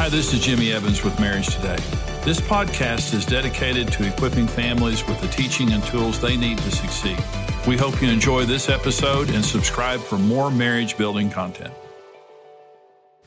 Hi, 0.00 0.08
this 0.08 0.32
is 0.32 0.40
Jimmy 0.40 0.72
Evans 0.72 1.04
with 1.04 1.20
Marriage 1.20 1.54
Today. 1.54 1.76
This 2.24 2.40
podcast 2.40 3.12
is 3.12 3.26
dedicated 3.26 3.92
to 3.92 4.08
equipping 4.08 4.46
families 4.46 5.06
with 5.06 5.20
the 5.20 5.28
teaching 5.28 5.72
and 5.72 5.84
tools 5.84 6.18
they 6.18 6.38
need 6.38 6.56
to 6.56 6.70
succeed. 6.70 7.22
We 7.68 7.76
hope 7.76 8.00
you 8.00 8.08
enjoy 8.08 8.46
this 8.46 8.70
episode 8.70 9.28
and 9.28 9.44
subscribe 9.44 10.00
for 10.00 10.16
more 10.16 10.50
marriage 10.50 10.96
building 10.96 11.28
content. 11.28 11.74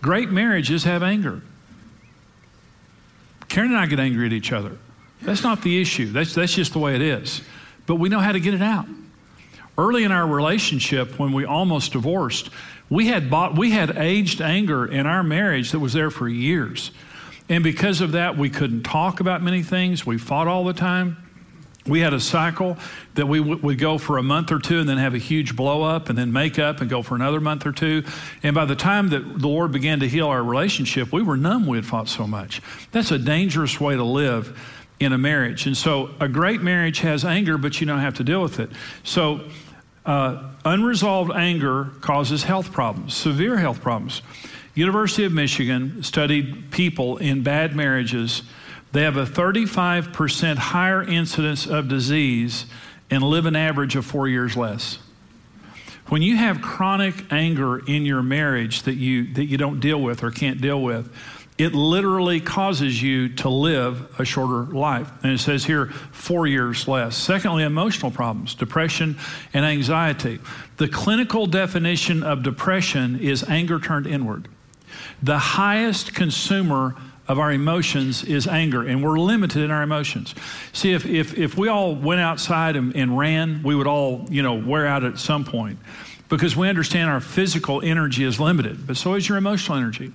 Great 0.02 0.32
marriages 0.32 0.84
have 0.84 1.04
anger. 1.04 1.44
Karen 3.50 3.70
and 3.70 3.78
I 3.78 3.86
get 3.86 4.00
angry 4.00 4.26
at 4.26 4.34
each 4.34 4.52
other. 4.52 4.76
That's 5.22 5.44
not 5.44 5.62
the 5.62 5.80
issue. 5.80 6.12
That's, 6.12 6.34
that's 6.34 6.56
just 6.56 6.74
the 6.74 6.80
way 6.80 6.96
it 6.96 7.04
is. 7.04 7.44
But 7.86 7.98
we 7.98 8.10
know 8.10 8.20
how 8.20 8.32
to 8.32 8.40
get 8.40 8.56
it 8.56 8.64
out. 8.64 8.88
Early 9.78 10.06
in 10.06 10.12
our 10.12 10.26
relationship, 10.26 11.20
when 11.20 11.34
we 11.34 11.46
almost 11.46 11.94
divorced, 11.94 12.50
we 12.94 13.08
had 13.08 13.28
bought, 13.28 13.58
we 13.58 13.72
had 13.72 13.98
aged 13.98 14.40
anger 14.40 14.86
in 14.86 15.08
our 15.08 15.24
marriage 15.24 15.72
that 15.72 15.80
was 15.80 15.94
there 15.94 16.12
for 16.12 16.30
years. 16.30 16.92
And 17.50 17.64
because 17.64 18.02
of 18.02 18.12
that, 18.12 18.38
we 18.38 18.52
couldn't 18.52 18.84
talk 18.84 19.20
about 19.20 19.42
many 19.42 19.64
things. 19.64 20.06
We 20.06 20.20
fought 20.20 20.48
all 20.48 20.64
the 20.64 20.74
time. 20.74 21.18
We 21.88 22.02
had 22.02 22.14
a 22.14 22.20
cycle 22.20 22.78
that 23.16 23.28
we 23.28 23.40
w- 23.40 23.60
would 23.64 23.80
go 23.80 23.98
for 23.98 24.20
a 24.20 24.24
month 24.24 24.52
or 24.52 24.60
two 24.60 24.80
and 24.80 24.88
then 24.88 25.00
have 25.00 25.16
a 25.16 25.18
huge 25.18 25.56
blow 25.56 25.82
up 25.82 26.10
and 26.10 26.18
then 26.18 26.32
make 26.32 26.60
up 26.60 26.82
and 26.82 26.90
go 26.90 27.02
for 27.02 27.16
another 27.16 27.42
month 27.42 27.66
or 27.66 27.72
two. 27.72 28.04
And 28.44 28.54
by 28.54 28.66
the 28.66 28.76
time 28.76 29.10
that 29.10 29.40
the 29.40 29.48
Lord 29.48 29.72
began 29.72 30.00
to 30.02 30.08
heal 30.08 30.28
our 30.28 30.44
relationship, 30.44 31.12
we 31.12 31.24
were 31.24 31.36
numb. 31.36 31.66
We 31.66 31.78
had 31.78 31.88
fought 31.88 32.08
so 32.08 32.28
much. 32.28 32.62
That's 32.92 33.10
a 33.10 33.18
dangerous 33.18 33.82
way 33.82 33.96
to 33.96 34.04
live 34.04 34.56
in 35.00 35.14
a 35.14 35.18
marriage. 35.18 35.66
And 35.66 35.76
so 35.76 36.12
a 36.20 36.30
great 36.30 36.62
marriage 36.62 37.00
has 37.00 37.26
anger, 37.26 37.58
but 37.58 37.82
you 37.82 37.88
don't 37.88 38.02
have 38.02 38.14
to 38.18 38.24
deal 38.24 38.44
with 38.44 38.60
it. 38.60 38.70
So 39.04 39.50
uh, 40.06 40.53
unresolved 40.66 41.32
anger 41.32 41.90
causes 42.02 42.44
health 42.44 42.72
problems, 42.72 43.14
severe 43.14 43.58
health 43.58 43.82
problems. 43.82 44.22
University 44.76 45.24
of 45.24 45.32
Michigan 45.32 46.02
studied 46.04 46.72
people 46.72 47.18
in 47.18 47.44
bad 47.44 47.76
marriages. 47.76 48.44
They 48.92 49.04
have 49.04 49.18
a 49.18 49.26
35% 49.26 50.58
higher 50.58 51.04
incidence 51.04 51.68
of 51.68 51.88
disease 51.88 52.66
and 53.10 53.24
live 53.24 53.46
an 53.46 53.56
average 53.56 53.96
of 53.96 54.06
four 54.06 54.28
years 54.28 54.58
less. 54.58 54.98
When 56.08 56.22
you 56.22 56.38
have 56.38 56.62
chronic 56.62 57.32
anger 57.32 57.80
in 57.80 58.06
your 58.06 58.24
marriage 58.24 58.84
that 58.84 58.96
you, 58.96 59.34
that 59.34 59.46
you 59.46 59.58
don't 59.58 59.80
deal 59.80 60.02
with 60.02 60.24
or 60.24 60.32
can't 60.32 60.60
deal 60.60 60.82
with, 60.82 61.14
it 61.58 61.74
literally 61.74 62.40
causes 62.40 63.02
you 63.02 63.30
to 63.30 63.50
live 63.50 64.20
a 64.20 64.26
shorter 64.26 64.72
life. 64.74 65.10
And 65.24 65.32
it 65.32 65.40
says 65.40 65.64
here, 65.64 65.88
four 66.12 66.48
years 66.48 66.88
less. 66.88 67.16
Secondly, 67.16 67.64
emotional 67.64 68.12
problems, 68.12 68.56
depression 68.56 69.18
and 69.54 69.66
anxiety. 69.66 70.40
The 70.78 70.88
clinical 70.88 71.46
definition 71.46 72.24
of 72.24 72.42
depression 72.42 73.20
is 73.20 73.44
anger 73.44 73.80
turned 73.80 74.08
inward. 74.08 74.48
The 75.22 75.38
highest 75.38 76.16
consumer 76.16 76.96
of 77.28 77.40
our 77.40 77.54
emotions 77.54 78.24
is 78.24 78.48
anger, 78.48 78.86
and 78.86 79.02
we're 79.02 79.18
limited 79.18 79.64
in 79.64 79.72
our 79.72 79.82
emotions. 79.82 80.36
See, 80.74 80.92
if, 80.92 81.06
if, 81.06 81.38
if 81.38 81.58
we 81.58 81.70
all 81.70 81.96
went 81.96 82.20
outside 82.20 82.76
and, 82.76 82.94
and 82.96 83.18
ran, 83.18 83.64
we 83.64 83.76
would 83.76 83.88
all, 83.88 84.26
you 84.30 84.42
know, 84.42 84.56
wear 84.56 84.86
out 84.86 85.04
at 85.04 85.20
some 85.20 85.46
point 85.46 85.80
because 86.30 86.56
we 86.56 86.68
understand 86.68 87.10
our 87.10 87.20
physical 87.20 87.82
energy 87.82 88.24
is 88.24 88.40
limited, 88.40 88.88
but 88.88 88.98
so 88.98 89.14
is 89.14 89.28
your 89.28 89.38
emotional 89.38 89.78
energy. 89.78 90.12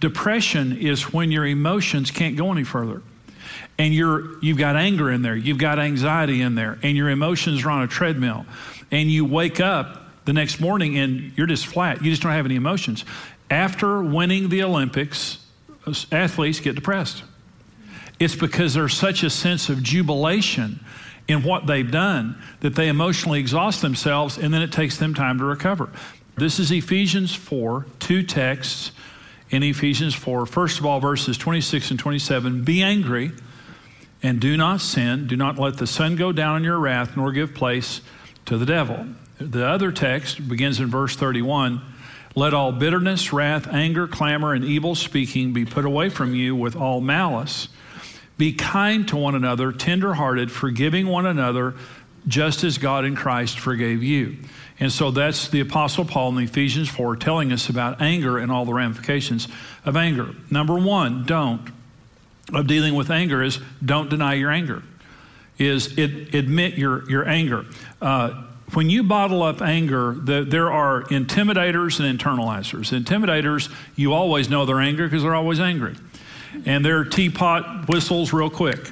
Depression 0.00 0.76
is 0.76 1.12
when 1.12 1.30
your 1.30 1.46
emotions 1.46 2.10
can't 2.10 2.36
go 2.36 2.52
any 2.52 2.64
further. 2.64 3.02
And 3.78 3.94
you're, 3.94 4.38
you've 4.40 4.58
got 4.58 4.76
anger 4.76 5.10
in 5.10 5.22
there, 5.22 5.34
you've 5.34 5.58
got 5.58 5.78
anxiety 5.78 6.42
in 6.42 6.54
there, 6.54 6.78
and 6.82 6.96
your 6.96 7.08
emotions 7.08 7.64
are 7.64 7.70
on 7.70 7.82
a 7.82 7.88
treadmill. 7.88 8.46
And 8.90 9.10
you 9.10 9.24
wake 9.24 9.60
up 9.60 10.02
the 10.24 10.32
next 10.32 10.60
morning 10.60 10.98
and 10.98 11.32
you're 11.36 11.46
just 11.46 11.66
flat. 11.66 12.02
You 12.02 12.10
just 12.10 12.22
don't 12.22 12.32
have 12.32 12.46
any 12.46 12.56
emotions. 12.56 13.04
After 13.50 14.02
winning 14.02 14.48
the 14.48 14.62
Olympics, 14.62 15.38
athletes 16.12 16.60
get 16.60 16.74
depressed. 16.74 17.22
It's 18.18 18.36
because 18.36 18.74
there's 18.74 18.94
such 18.94 19.22
a 19.22 19.30
sense 19.30 19.68
of 19.68 19.82
jubilation 19.82 20.80
in 21.26 21.42
what 21.42 21.66
they've 21.66 21.90
done 21.90 22.40
that 22.60 22.74
they 22.74 22.88
emotionally 22.88 23.40
exhaust 23.40 23.82
themselves 23.82 24.36
and 24.38 24.52
then 24.52 24.62
it 24.62 24.72
takes 24.72 24.98
them 24.98 25.14
time 25.14 25.38
to 25.38 25.44
recover. 25.44 25.90
This 26.36 26.58
is 26.58 26.70
Ephesians 26.70 27.34
4, 27.34 27.86
two 28.00 28.22
texts 28.22 28.92
in 29.50 29.62
Ephesians 29.62 30.14
4. 30.14 30.46
First 30.46 30.78
of 30.78 30.86
all, 30.86 31.00
verses 31.00 31.38
26 31.38 31.92
and 31.92 32.00
27 32.00 32.64
Be 32.64 32.82
angry 32.82 33.32
and 34.22 34.40
do 34.40 34.56
not 34.56 34.80
sin. 34.80 35.26
Do 35.26 35.36
not 35.36 35.58
let 35.58 35.76
the 35.76 35.86
sun 35.86 36.16
go 36.16 36.32
down 36.32 36.56
on 36.56 36.64
your 36.64 36.78
wrath, 36.78 37.16
nor 37.16 37.30
give 37.30 37.54
place 37.54 38.00
to 38.46 38.58
the 38.58 38.66
devil. 38.66 39.06
The 39.38 39.66
other 39.66 39.92
text 39.92 40.48
begins 40.48 40.80
in 40.80 40.86
verse 40.88 41.14
31. 41.14 41.80
Let 42.34 42.52
all 42.52 42.72
bitterness, 42.72 43.32
wrath, 43.32 43.68
anger, 43.68 44.08
clamor, 44.08 44.54
and 44.54 44.64
evil 44.64 44.94
speaking 44.94 45.52
be 45.52 45.64
put 45.64 45.84
away 45.84 46.08
from 46.08 46.34
you 46.34 46.56
with 46.56 46.74
all 46.74 47.00
malice. 47.00 47.68
Be 48.36 48.52
kind 48.52 49.06
to 49.08 49.16
one 49.16 49.34
another, 49.34 49.72
tenderhearted, 49.72 50.50
forgiving 50.50 51.06
one 51.06 51.26
another, 51.26 51.74
just 52.26 52.64
as 52.64 52.78
God 52.78 53.04
in 53.04 53.14
Christ 53.14 53.58
forgave 53.58 54.02
you. 54.02 54.36
And 54.80 54.90
so 54.90 55.10
that's 55.10 55.48
the 55.48 55.60
Apostle 55.60 56.04
Paul 56.04 56.36
in 56.36 56.44
Ephesians 56.44 56.88
4 56.88 57.16
telling 57.16 57.52
us 57.52 57.68
about 57.68 58.00
anger 58.00 58.38
and 58.38 58.50
all 58.50 58.64
the 58.64 58.72
ramifications 58.72 59.46
of 59.84 59.96
anger. 59.96 60.34
Number 60.50 60.74
one, 60.74 61.24
don't, 61.24 61.70
of 62.52 62.66
dealing 62.66 62.94
with 62.94 63.10
anger 63.10 63.42
is 63.42 63.60
don't 63.84 64.10
deny 64.10 64.34
your 64.34 64.50
anger, 64.50 64.82
is 65.58 65.96
it, 65.96 66.34
admit 66.34 66.74
your, 66.74 67.08
your 67.08 67.28
anger. 67.28 67.66
Uh, 68.02 68.42
when 68.72 68.90
you 68.90 69.04
bottle 69.04 69.42
up 69.42 69.62
anger, 69.62 70.14
the, 70.14 70.42
there 70.42 70.72
are 70.72 71.04
intimidators 71.04 72.00
and 72.00 72.18
internalizers. 72.18 72.98
Intimidators, 72.98 73.72
you 73.94 74.12
always 74.12 74.50
know 74.50 74.66
they're 74.66 74.80
angry 74.80 75.06
because 75.06 75.22
they're 75.22 75.34
always 75.34 75.60
angry. 75.60 75.94
And 76.66 76.84
they're 76.84 77.04
teapot 77.04 77.88
whistles 77.88 78.32
real 78.32 78.50
quick. 78.50 78.90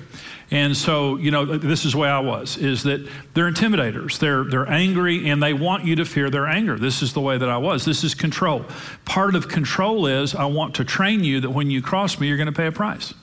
And 0.53 0.77
so, 0.77 1.17
you 1.17 1.31
know, 1.31 1.47
this 1.47 1.87
is 1.87 1.93
the 1.93 1.99
way 1.99 2.11
I 2.11 2.19
was, 2.19 2.59
is 2.59 2.83
that 2.83 3.09
they're 3.33 3.51
intimidators. 3.51 4.19
They're, 4.19 4.45
they're 4.45 4.69
angry 4.69 5.31
and 5.31 5.43
they 5.43 5.55
want 5.55 5.87
you 5.87 5.97
to 5.97 6.05
fear 6.05 6.29
their 6.29 6.47
anger. 6.47 6.79
This 6.79 7.01
is 7.01 7.15
the 7.15 7.23
way 7.23 7.39
that 7.39 7.49
I 7.49 7.57
was. 7.57 7.87
This 7.87 8.05
is 8.05 8.15
control. 8.15 8.67
Part 9.07 9.35
of 9.35 9.49
control 9.49 10.07
is 10.07 10.35
I 10.35 10.45
want 10.45 10.75
to 10.75 10.85
train 10.85 11.25
you 11.25 11.41
that 11.41 11.51
when 11.51 11.71
you 11.71 11.81
cross 11.81 12.21
me, 12.21 12.29
you're 12.29 12.37
going 12.37 12.47
to 12.49 12.53
pay 12.53 12.67
a 12.67 12.73
price. 12.73 13.15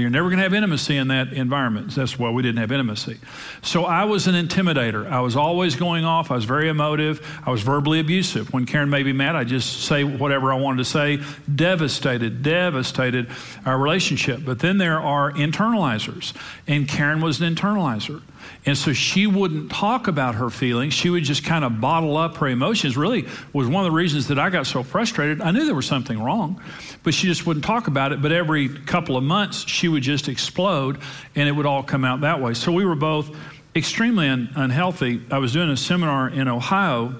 You're 0.00 0.10
never 0.10 0.28
going 0.28 0.38
to 0.38 0.42
have 0.42 0.54
intimacy 0.54 0.96
in 0.96 1.08
that 1.08 1.32
environment. 1.32 1.94
That's 1.94 2.18
why 2.18 2.30
we 2.30 2.42
didn't 2.42 2.58
have 2.58 2.72
intimacy. 2.72 3.18
So 3.62 3.84
I 3.84 4.04
was 4.04 4.26
an 4.26 4.34
intimidator. 4.34 5.10
I 5.10 5.20
was 5.20 5.36
always 5.36 5.76
going 5.76 6.04
off. 6.04 6.30
I 6.30 6.34
was 6.34 6.44
very 6.44 6.68
emotive. 6.68 7.26
I 7.46 7.50
was 7.50 7.62
verbally 7.62 8.00
abusive. 8.00 8.52
When 8.52 8.66
Karen 8.66 8.90
made 8.90 9.06
me 9.06 9.12
mad, 9.12 9.36
I 9.36 9.44
just 9.44 9.84
say 9.84 10.04
whatever 10.04 10.52
I 10.52 10.56
wanted 10.56 10.78
to 10.78 10.84
say. 10.84 11.20
Devastated, 11.54 12.42
devastated 12.42 13.28
our 13.64 13.78
relationship. 13.78 14.40
But 14.44 14.58
then 14.58 14.78
there 14.78 15.00
are 15.00 15.32
internalizers, 15.32 16.32
and 16.66 16.88
Karen 16.88 17.20
was 17.20 17.40
an 17.40 17.54
internalizer. 17.54 18.22
And 18.66 18.76
so 18.76 18.92
she 18.92 19.26
wouldn't 19.26 19.70
talk 19.70 20.06
about 20.06 20.34
her 20.34 20.50
feelings. 20.50 20.92
She 20.92 21.08
would 21.08 21.24
just 21.24 21.44
kind 21.44 21.64
of 21.64 21.80
bottle 21.80 22.16
up 22.16 22.36
her 22.36 22.48
emotions. 22.48 22.96
Really 22.96 23.26
was 23.52 23.68
one 23.68 23.84
of 23.84 23.90
the 23.90 23.96
reasons 23.96 24.28
that 24.28 24.38
I 24.38 24.50
got 24.50 24.66
so 24.66 24.82
frustrated. 24.82 25.40
I 25.40 25.50
knew 25.50 25.64
there 25.64 25.74
was 25.74 25.86
something 25.86 26.22
wrong, 26.22 26.62
but 27.02 27.14
she 27.14 27.26
just 27.26 27.46
wouldn't 27.46 27.64
talk 27.64 27.86
about 27.86 28.12
it. 28.12 28.20
But 28.20 28.32
every 28.32 28.68
couple 28.68 29.16
of 29.16 29.24
months, 29.24 29.66
she 29.66 29.88
would 29.88 30.02
just 30.02 30.28
explode 30.28 30.98
and 31.34 31.48
it 31.48 31.52
would 31.52 31.66
all 31.66 31.82
come 31.82 32.04
out 32.04 32.20
that 32.20 32.40
way. 32.40 32.52
So 32.52 32.70
we 32.70 32.84
were 32.84 32.94
both 32.94 33.34
extremely 33.74 34.28
un- 34.28 34.50
unhealthy. 34.54 35.22
I 35.30 35.38
was 35.38 35.52
doing 35.52 35.70
a 35.70 35.76
seminar 35.76 36.28
in 36.28 36.46
Ohio, 36.48 37.14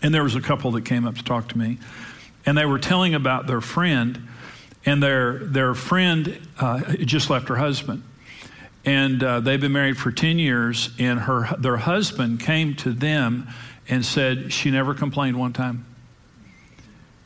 and 0.00 0.14
there 0.14 0.22
was 0.22 0.34
a 0.34 0.40
couple 0.40 0.70
that 0.72 0.84
came 0.84 1.06
up 1.06 1.16
to 1.16 1.24
talk 1.24 1.48
to 1.48 1.58
me, 1.58 1.78
and 2.46 2.56
they 2.56 2.64
were 2.64 2.78
telling 2.78 3.14
about 3.14 3.46
their 3.46 3.60
friend, 3.60 4.28
and 4.86 5.02
their, 5.02 5.38
their 5.38 5.74
friend 5.74 6.40
uh, 6.58 6.94
just 6.94 7.28
left 7.28 7.48
her 7.48 7.56
husband 7.56 8.02
and 8.88 9.22
uh, 9.22 9.40
they've 9.40 9.60
been 9.60 9.72
married 9.72 9.98
for 9.98 10.10
10 10.10 10.38
years 10.38 10.88
and 10.98 11.20
her 11.20 11.54
their 11.58 11.76
husband 11.76 12.40
came 12.40 12.74
to 12.74 12.90
them 12.90 13.46
and 13.86 14.02
said 14.02 14.50
she 14.50 14.70
never 14.70 14.94
complained 14.94 15.38
one 15.38 15.52
time. 15.52 15.84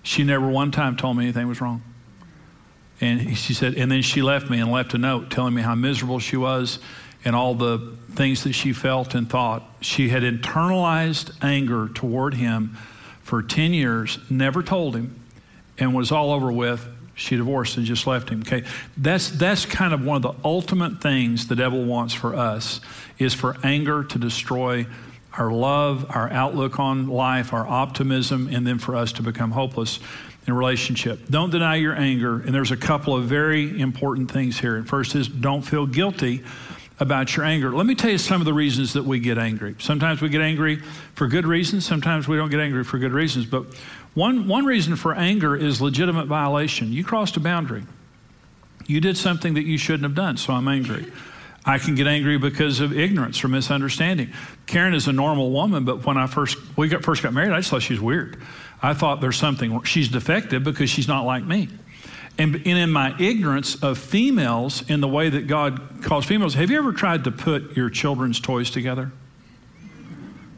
She 0.03 0.25
never 0.25 0.49
one 0.49 0.73
time 0.73 0.97
told 0.97 1.17
me 1.17 1.23
anything 1.23 1.47
was 1.47 1.61
wrong. 1.61 1.85
And 3.01 3.39
she 3.39 3.55
said 3.55 3.75
and 3.75 3.93
then 3.93 4.03
she 4.03 4.23
left 4.23 4.51
me 4.51 4.59
and 4.59 4.73
left 4.73 4.93
a 4.95 4.99
note 4.99 5.31
telling 5.31 5.55
me 5.55 5.63
how 5.63 5.77
miserable 5.77 6.19
she 6.19 6.37
was 6.37 6.81
and 7.25 7.37
all 7.37 7.55
the 7.55 7.97
things 8.11 8.43
that 8.43 8.55
she 8.55 8.73
felt 8.73 9.15
and 9.15 9.31
thought. 9.31 9.63
She 9.81 10.09
had 10.09 10.25
internalized 10.25 11.31
anger 11.45 11.89
toward 11.95 12.35
him 12.35 12.77
for 13.23 13.41
10 13.41 13.73
years 13.73 14.19
never 14.29 14.65
told 14.65 14.97
him 14.97 15.15
and 15.79 15.95
was 15.95 16.11
all 16.11 16.33
over 16.33 16.51
with, 16.51 16.85
she 17.15 17.37
divorced 17.37 17.77
and 17.77 17.87
just 17.87 18.07
left 18.07 18.29
him. 18.29 18.41
Okay, 18.41 18.65
that's 18.97 19.31
that's 19.31 19.67
kind 19.67 19.93
of 19.93 20.05
one 20.05 20.17
of 20.17 20.23
the 20.23 20.35
ultimate 20.45 21.01
things 21.01 21.47
the 21.47 21.57
devil 21.57 21.85
wants 21.85 22.15
for 22.15 22.35
us 22.35 22.81
is 23.19 23.35
for 23.35 23.57
anger 23.63 24.05
to 24.05 24.19
destroy 24.19 24.87
our 25.39 25.51
love, 25.51 26.07
our 26.11 26.31
outlook 26.31 26.79
on 26.79 27.09
life, 27.09 27.53
our 27.53 27.67
optimism, 27.67 28.49
and 28.49 28.67
then 28.67 28.79
for 28.79 28.97
us 28.97 29.13
to 29.13 29.23
become 29.23 29.51
hopeless 29.51 29.99
in 30.47 30.55
relationship. 30.55 31.29
Don't 31.31 31.51
deny 31.51 31.77
your 31.77 31.95
anger, 31.95 32.41
and 32.41 32.55
there's 32.55 32.73
a 32.73 32.77
couple 32.77 33.15
of 33.15 33.25
very 33.25 33.81
important 33.81 34.31
things 34.31 34.59
here. 34.59 34.77
And 34.77 34.87
first 34.89 35.15
is 35.15 35.29
don't 35.29 35.63
feel 35.63 35.87
guilty 35.87 36.43
about 36.99 37.37
your 37.37 37.45
anger. 37.45 37.73
Let 37.73 37.87
me 37.87 37.95
tell 37.95 38.11
you 38.11 38.19
some 38.19 38.41
of 38.41 38.45
the 38.45 38.53
reasons 38.53 38.93
that 38.93 39.05
we 39.05 39.19
get 39.19 39.39
angry. 39.39 39.75
Sometimes 39.79 40.21
we 40.21 40.29
get 40.29 40.41
angry 40.41 40.77
for 41.15 41.27
good 41.27 41.47
reasons, 41.47 41.87
sometimes 41.87 42.29
we 42.29 42.37
don't 42.37 42.51
get 42.51 42.61
angry 42.61 42.85
for 42.85 42.99
good 42.99 43.13
reasons, 43.13 43.47
but 43.47 43.67
one, 44.15 44.47
one 44.47 44.65
reason 44.67 44.97
for 44.97 45.15
anger 45.15 45.57
is 45.57 45.81
legitimate 45.81 46.27
violation. 46.27 46.93
You 46.93 47.05
crossed 47.05 47.37
a 47.37 47.41
boundary. 47.41 47.85
You 48.87 49.01
did 49.01 49.17
something 49.17 49.55
that 49.55 49.65
you 49.65 49.79
shouldn't 49.79 50.03
have 50.03 50.15
done, 50.15 50.37
so 50.37 50.53
I'm 50.53 50.69
angry. 50.69 51.11
I 51.65 51.79
can 51.79 51.95
get 51.95 52.07
angry 52.07 52.39
because 52.39 52.81
of 52.81 52.97
ignorance 52.97 53.43
or 53.43 53.49
misunderstanding. 53.49 54.33
Karen 54.67 54.95
is 54.95 55.07
a 55.07 55.13
normal 55.13 55.51
woman, 55.51 55.85
but 55.85 56.05
when 56.05 56.17
I 56.17 56.27
first 56.27 56.59
we 56.77 56.89
got, 56.89 57.05
first 57.05 57.23
got 57.23 57.33
married, 57.33 57.53
I 57.53 57.59
just 57.59 57.71
thought 57.71 57.83
she 57.83 57.95
was 57.95 58.03
weird. 58.03 58.43
I 58.83 58.95
thought 58.95 59.21
there's 59.21 59.37
something 59.37 59.83
she's 59.85 60.09
defective 60.09 60.65
because 60.65 60.91
she's 60.91 61.09
not 61.09 61.25
like 61.25 61.45
me. 61.45 61.69
And, 62.37 62.57
and 62.57 62.67
in 62.67 62.91
my 62.91 63.15
ignorance 63.21 63.77
of 63.77 63.97
females 63.97 64.89
in 64.91 65.01
the 65.01 65.09
way 65.09 65.29
that 65.29 65.47
God 65.47 66.03
calls 66.03 66.25
females, 66.25 66.55
have 66.55 66.71
you 66.71 66.79
ever 66.79 66.93
tried 66.93 67.25
to 67.25 67.31
put 67.31 67.77
your 67.77 67.91
children's 67.91 68.41
toys 68.41 68.71
together? 68.71 69.13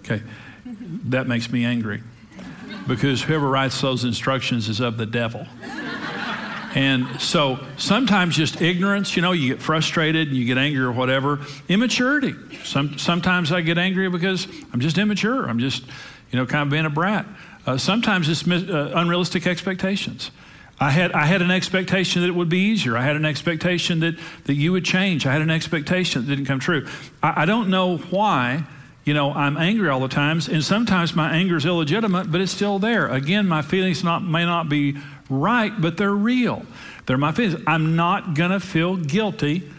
Okay, 0.00 0.22
that 0.64 1.26
makes 1.26 1.50
me 1.50 1.64
angry 1.64 2.02
because 2.86 3.22
whoever 3.22 3.48
writes 3.48 3.81
those 3.81 4.04
instructions 4.04 4.69
is 4.69 4.81
of 4.81 4.96
the 4.96 5.06
devil. 5.06 5.46
And 6.75 7.20
so 7.20 7.64
sometimes 7.76 8.36
just 8.36 8.60
ignorance, 8.60 9.14
you 9.14 9.22
know, 9.22 9.31
you 9.31 9.54
get 9.54 9.62
frustrated 9.62 10.28
and 10.28 10.36
you 10.36 10.44
get 10.44 10.58
angry 10.58 10.82
or 10.82 10.90
whatever. 10.90 11.40
Immaturity. 11.69 12.34
Some, 12.64 12.98
sometimes 12.98 13.52
I 13.52 13.60
get 13.60 13.78
angry 13.78 14.10
because 14.10 14.48
I'm 14.72 14.81
just 14.81 14.98
immature. 14.98 15.48
I'm 15.48 15.60
just, 15.60 15.84
you 16.32 16.38
know, 16.38 16.46
kind 16.46 16.62
of 16.62 16.70
being 16.70 16.84
a 16.84 16.90
brat. 16.90 17.26
Uh, 17.64 17.76
sometimes 17.78 18.28
it's 18.28 18.46
uh, 18.46 18.92
unrealistic 18.96 19.46
expectations. 19.46 20.32
I 20.80 20.90
had, 20.90 21.12
I 21.12 21.26
had 21.26 21.42
an 21.42 21.52
expectation 21.52 22.22
that 22.22 22.28
it 22.28 22.34
would 22.34 22.48
be 22.48 22.58
easier. 22.58 22.96
I 22.96 23.02
had 23.02 23.14
an 23.14 23.25
expectation 23.25 24.00
that, 24.00 24.19
that 24.44 24.54
you 24.54 24.72
would 24.72 24.84
change. 24.84 25.26
I 25.26 25.32
had 25.32 25.42
an 25.42 25.50
expectation 25.50 26.22
that 26.22 26.28
didn't 26.28 26.46
come 26.46 26.58
true. 26.58 26.88
I, 27.22 27.42
I 27.42 27.44
don't 27.44 27.70
know 27.70 27.98
why, 27.98 28.64
you 29.04 29.12
know, 29.12 29.32
I'm 29.32 29.56
angry 29.56 29.88
all 29.88 30.00
the 30.00 30.08
times, 30.08 30.48
and 30.48 30.64
sometimes 30.64 31.14
my 31.14 31.34
anger 31.34 31.56
is 31.56 31.66
illegitimate, 31.66 32.32
but 32.32 32.40
it's 32.40 32.52
still 32.52 32.78
there. 32.78 33.06
Again, 33.08 33.46
my 33.46 33.60
feelings 33.62 34.02
not, 34.02 34.22
may 34.22 34.44
not 34.44 34.68
be 34.68 34.96
right, 35.28 35.72
but 35.78 35.96
they're 35.96 36.14
real. 36.14 36.64
They're 37.06 37.18
my 37.18 37.32
feelings. 37.32 37.62
I'm 37.66 37.96
not 37.96 38.34
going 38.34 38.50
to 38.50 38.60
feel 38.60 38.96
guilty 38.96 39.70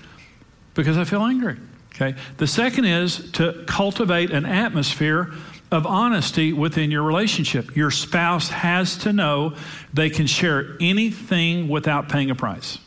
because 0.75 0.98
I 0.98 1.06
feel 1.06 1.24
angry. 1.24 1.57
Okay. 1.95 2.16
The 2.38 2.45
second 2.45 2.86
is 2.86 3.31
to 3.33 3.63
cultivate 3.68 4.31
an 4.31 4.45
atmosphere 4.45 5.31
of 5.72 5.88
honesty 5.88 6.54
within 6.54 6.92
your 6.92 7.04
relationship. 7.04 7.75
Your 7.75 7.89
spouse 7.89 8.50
has 8.50 8.98
to 9.00 9.13
know 9.13 9.56
they 9.94 10.10
can 10.10 10.27
share 10.27 10.77
anything 10.80 11.68
without 11.68 12.10
paying 12.10 12.30
a 12.30 12.36
price. 12.36 12.77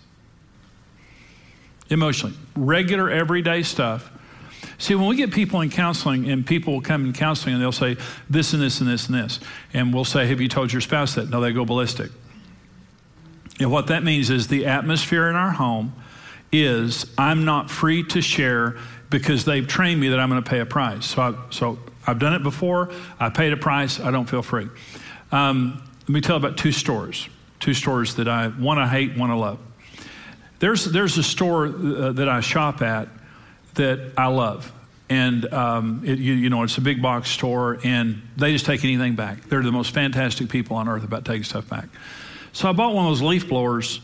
Emotionally, 1.91 2.37
regular, 2.55 3.11
everyday 3.11 3.63
stuff. 3.63 4.11
See, 4.79 4.95
when 4.95 5.07
we 5.07 5.17
get 5.17 5.33
people 5.33 5.61
in 5.61 5.71
counseling 5.71 6.31
and 6.31 6.47
people 6.47 6.75
will 6.75 6.81
come 6.81 7.05
in 7.05 7.13
counseling 7.13 7.55
and 7.55 7.63
they'll 7.63 7.73
say 7.73 7.97
this 8.31 8.53
and 8.53 8.63
this 8.63 8.81
and 8.81 8.89
this 8.89 9.09
and 9.09 9.17
this, 9.17 9.41
and 9.73 9.93
we'll 9.93 10.05
say, 10.05 10.27
Have 10.27 10.41
you 10.41 10.49
told 10.49 10.73
your 10.73 10.81
spouse 10.81 11.15
that? 11.15 11.31
No, 11.31 11.41
they 11.41 11.53
go 11.53 11.65
ballistic. 11.65 12.11
And 13.61 13.73
what 13.73 13.89
that 13.89 14.05
means 14.05 14.31
is 14.31 14.49
the 14.49 14.67
atmosphere 14.67 15.29
in 15.29 15.35
our 15.35 15.51
home 15.51 15.95
is 16.53 17.07
I'm 17.19 17.45
not 17.45 17.71
free 17.71 18.05
to 18.05 18.21
share 18.21 18.77
because 19.11 19.45
they've 19.45 19.67
trained 19.67 20.01
me 20.01 20.09
that 20.11 20.21
I'm 20.21 20.29
going 20.29 20.43
to 20.43 20.49
pay 20.49 20.61
a 20.61 20.67
price. 20.67 21.07
So, 21.07 21.23
I, 21.23 21.35
so 21.51 21.79
I've 22.07 22.19
done 22.19 22.35
it 22.35 22.43
before. 22.43 22.91
I 23.19 23.31
paid 23.31 23.53
a 23.53 23.57
price. 23.57 24.01
I 24.01 24.11
don't 24.11 24.27
feel 24.27 24.43
free. 24.43 24.69
Um, 25.33 25.83
let 26.03 26.09
me 26.09 26.21
tell 26.21 26.37
about 26.37 26.57
two 26.57 26.73
stores. 26.73 27.29
Two 27.61 27.75
stores 27.75 28.15
that 28.15 28.29
I 28.29 28.49
one 28.49 28.79
I 28.79 28.87
hate, 28.87 29.17
one 29.17 29.31
I 29.31 29.35
love. 29.35 29.59
There's 30.61 30.85
there's 30.85 31.19
a 31.19 31.23
store 31.23 31.67
uh, 31.67 32.13
that 32.13 32.29
I 32.29 32.41
shop 32.41 32.83
at 32.83 33.09
that 33.79 34.13
I 34.17 34.29
love, 34.29 34.73
and 35.09 35.53
um, 35.53 36.03
it, 36.05 36.19
you, 36.19 36.35
you 36.35 36.51
know 36.51 36.63
it's 36.63 36.79
a 36.79 36.83
big 36.83 37.03
box 37.03 37.31
store, 37.31 37.81
and 37.83 38.23
they 38.37 38.53
just 38.53 38.67
take 38.67 38.85
anything 38.85 39.17
back. 39.17 39.43
They're 39.49 39.63
the 39.63 39.73
most 39.73 39.93
fantastic 39.93 40.49
people 40.49 40.77
on 40.77 40.89
earth 40.89 41.03
about 41.03 41.25
taking 41.25 41.43
stuff 41.43 41.69
back. 41.69 41.89
So 42.53 42.69
I 42.69 42.73
bought 42.73 42.95
one 42.95 43.07
of 43.07 43.11
those 43.11 43.23
leaf 43.23 43.49
blowers 43.49 44.01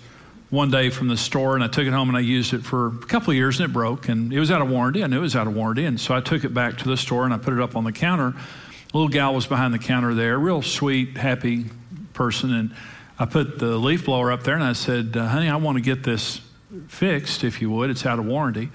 one 0.51 0.71
day 0.71 0.89
from 0.89 1.09
the 1.09 1.17
store 1.17 1.57
and 1.57 1.65
I 1.65 1.67
took 1.67 1.87
it 1.87 1.93
home 1.93 2.09
and 2.09 2.17
I 2.17 2.21
used 2.21 2.55
it 2.55 2.65
for 2.65 2.87
a 2.87 2.93
couple 2.93 3.31
of 3.31 3.37
years 3.37 3.59
and 3.59 3.69
it 3.69 3.73
broke 3.73 4.09
and 4.09 4.33
it 4.33 4.39
was 4.39 4.51
out 4.51 4.63
of 4.63 4.71
warranty. 4.71 5.03
I 5.03 5.09
knew 5.09 5.19
it 5.19 5.23
was 5.23 5.35
out 5.35 5.49
of 5.49 5.57
warranty. 5.57 5.85
And 5.85 6.01
so 6.01 6.15
I 6.15 6.21
took 6.21 6.45
it 6.45 6.55
back 6.55 6.79
to 6.79 6.85
the 6.85 6.97
store 6.97 7.25
and 7.25 7.35
I 7.35 7.39
put 7.39 7.53
it 7.53 7.61
up 7.61 7.75
on 7.75 7.83
the 7.83 7.93
counter. 7.93 8.29
A 8.29 8.97
little 8.97 9.09
gal 9.09 9.35
was 9.35 9.47
behind 9.47 9.75
the 9.75 9.79
counter 9.79 10.15
there, 10.15 10.39
real 10.39 10.63
sweet, 10.63 11.17
happy 11.17 11.67
person. 12.13 12.55
And 12.55 12.75
I 13.19 13.25
put 13.25 13.59
the 13.59 13.77
leaf 13.77 14.05
blower 14.05 14.31
up 14.31 14.45
there 14.45 14.55
and 14.55 14.63
I 14.63 14.75
said, 14.75 15.17
honey, 15.17 15.49
I 15.49 15.57
want 15.57 15.77
to 15.79 15.83
get 15.83 16.05
this 16.05 16.41
fixed 16.87 17.43
if 17.43 17.61
you 17.61 17.71
would. 17.71 17.91
It's 17.91 18.07
out 18.07 18.21
of 18.21 18.27
warranty. 18.27 18.71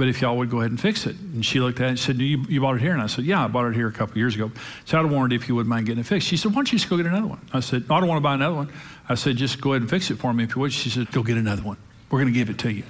But 0.00 0.08
if 0.08 0.22
y'all 0.22 0.38
would 0.38 0.48
go 0.48 0.60
ahead 0.60 0.70
and 0.70 0.80
fix 0.80 1.04
it. 1.04 1.14
And 1.14 1.44
she 1.44 1.60
looked 1.60 1.78
at 1.78 1.84
it 1.84 1.88
and 1.90 1.98
said, 1.98 2.16
you, 2.16 2.42
you 2.48 2.62
bought 2.62 2.76
it 2.76 2.80
here? 2.80 2.94
And 2.94 3.02
I 3.02 3.06
said, 3.06 3.26
Yeah, 3.26 3.44
I 3.44 3.48
bought 3.48 3.66
it 3.66 3.74
here 3.74 3.86
a 3.86 3.92
couple 3.92 4.16
years 4.16 4.34
ago. 4.34 4.50
It's 4.80 4.94
out 4.94 5.04
of 5.04 5.10
warranty 5.10 5.36
if 5.36 5.46
you 5.46 5.54
wouldn't 5.54 5.68
mind 5.68 5.84
getting 5.84 6.00
it 6.00 6.06
fixed. 6.06 6.26
She 6.26 6.38
said, 6.38 6.52
Why 6.52 6.54
don't 6.54 6.72
you 6.72 6.78
just 6.78 6.88
go 6.88 6.96
get 6.96 7.04
another 7.04 7.26
one? 7.26 7.46
I 7.52 7.60
said, 7.60 7.84
I 7.90 8.00
don't 8.00 8.08
want 8.08 8.16
to 8.16 8.22
buy 8.22 8.32
another 8.32 8.54
one. 8.54 8.72
I 9.10 9.14
said, 9.14 9.36
Just 9.36 9.60
go 9.60 9.74
ahead 9.74 9.82
and 9.82 9.90
fix 9.90 10.10
it 10.10 10.16
for 10.16 10.32
me 10.32 10.44
if 10.44 10.56
you 10.56 10.62
would. 10.62 10.72
She 10.72 10.88
said, 10.88 11.12
Go 11.12 11.22
get 11.22 11.36
another 11.36 11.60
one. 11.60 11.76
We're 12.10 12.18
going 12.18 12.32
to 12.32 12.38
give 12.38 12.48
it 12.48 12.56
to 12.60 12.72
you. 12.72 12.82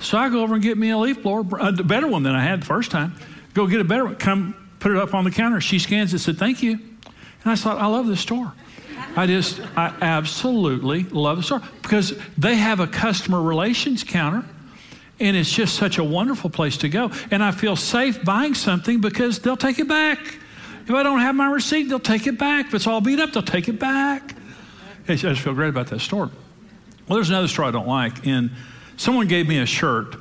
So 0.00 0.18
I 0.18 0.30
go 0.30 0.42
over 0.42 0.54
and 0.54 0.62
get 0.64 0.76
me 0.76 0.90
a 0.90 0.98
leaf 0.98 1.22
blower, 1.22 1.44
a 1.60 1.70
better 1.70 2.08
one 2.08 2.24
than 2.24 2.34
I 2.34 2.42
had 2.42 2.62
the 2.62 2.66
first 2.66 2.90
time. 2.90 3.14
Go 3.54 3.68
get 3.68 3.80
a 3.80 3.84
better 3.84 4.06
one. 4.06 4.16
Come 4.16 4.56
put 4.80 4.90
it 4.90 4.98
up 4.98 5.14
on 5.14 5.22
the 5.22 5.30
counter. 5.30 5.60
She 5.60 5.78
scans 5.78 6.12
it, 6.12 6.18
said, 6.18 6.38
Thank 6.38 6.60
you. 6.60 6.72
And 6.72 7.52
I 7.52 7.54
thought, 7.54 7.78
I 7.78 7.86
love 7.86 8.08
this 8.08 8.20
store. 8.20 8.52
I 9.14 9.28
just, 9.28 9.60
I 9.76 9.94
absolutely 10.02 11.04
love 11.04 11.36
the 11.36 11.44
store 11.44 11.62
because 11.82 12.18
they 12.36 12.56
have 12.56 12.80
a 12.80 12.88
customer 12.88 13.40
relations 13.40 14.02
counter 14.02 14.44
and 15.20 15.36
it's 15.36 15.52
just 15.52 15.76
such 15.76 15.98
a 15.98 16.04
wonderful 16.04 16.50
place 16.50 16.78
to 16.78 16.88
go. 16.88 17.10
And 17.30 17.42
I 17.42 17.50
feel 17.50 17.76
safe 17.76 18.24
buying 18.24 18.54
something 18.54 19.00
because 19.00 19.38
they'll 19.38 19.56
take 19.56 19.78
it 19.78 19.88
back. 19.88 20.18
If 20.84 20.90
I 20.90 21.02
don't 21.02 21.20
have 21.20 21.34
my 21.34 21.50
receipt, 21.50 21.84
they'll 21.84 22.00
take 22.00 22.26
it 22.26 22.38
back. 22.38 22.66
If 22.66 22.74
it's 22.74 22.86
all 22.86 23.00
beat 23.00 23.20
up, 23.20 23.32
they'll 23.32 23.42
take 23.42 23.68
it 23.68 23.78
back. 23.78 24.34
I 25.08 25.14
just 25.14 25.42
feel 25.42 25.54
great 25.54 25.68
about 25.68 25.88
that 25.88 26.00
store. 26.00 26.30
Well, 27.06 27.16
there's 27.16 27.28
another 27.28 27.48
store 27.48 27.66
I 27.66 27.70
don't 27.70 27.86
like. 27.86 28.26
And 28.26 28.50
someone 28.96 29.28
gave 29.28 29.46
me 29.46 29.58
a 29.58 29.66
shirt. 29.66 30.16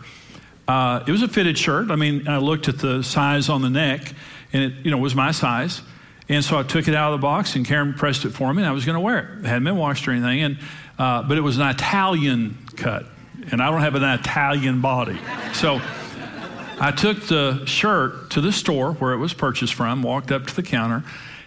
Uh, 0.68 1.04
it 1.08 1.12
was 1.12 1.24
a 1.24 1.28
fitted 1.28 1.58
shirt. 1.58 1.90
I 1.92 1.96
mean, 1.96 2.28
I 2.28 2.38
looked 2.38 2.68
at 2.68 2.78
the 2.78 3.02
size 3.04 3.50
on 3.50 3.62
the 3.62 3.70
neck, 3.70 4.14
and 4.54 4.64
it, 4.64 4.74
you 4.86 4.92
know, 4.92 4.98
was 4.98 5.16
my 5.16 5.32
size. 5.32 5.82
And 6.28 6.44
so 6.44 6.60
I 6.60 6.64
took 6.64 6.88
it 6.88 6.94
out 6.94 7.14
of 7.14 7.20
the 7.20 7.22
box, 7.24 7.56
and 7.56 7.66
Karen 7.66 7.94
pressed 7.94 8.26
it 8.26 8.32
for 8.32 8.54
me, 8.54 8.62
and 8.62 8.70
I 8.70 8.74
was 8.74 8.86
going 8.86 8.96
to 8.96 9.00
wear 9.00 9.20
it. 9.20 9.40
It 9.40 9.46
hadn't 9.48 9.64
been 9.64 9.78
washed 9.78 10.08
or 10.08 10.12
anything, 10.12 10.42
and 10.42 10.60
uh, 11.00 11.24
but 11.24 11.38
it 11.38 11.42
was 11.42 11.58
an 11.58 11.68
Italian 11.68 12.58
cut 12.76 13.06
and 13.52 13.62
I 13.62 13.72
don't 13.72 13.82
have 13.82 13.96
an 13.96 14.04
Italian 14.04 14.82
body. 14.82 15.20
So 15.54 15.82
I 16.80 16.92
took 16.92 17.28
the 17.28 17.66
shirt 17.66 18.32
to 18.32 18.42
the 18.42 18.52
store 18.52 18.94
where 18.94 19.14
it 19.14 19.18
was 19.18 19.34
purchased 19.34 19.74
from, 19.74 20.02
walked 20.02 20.32
up 20.32 20.48
to 20.48 20.56
the 20.56 20.64
counter, 20.64 21.04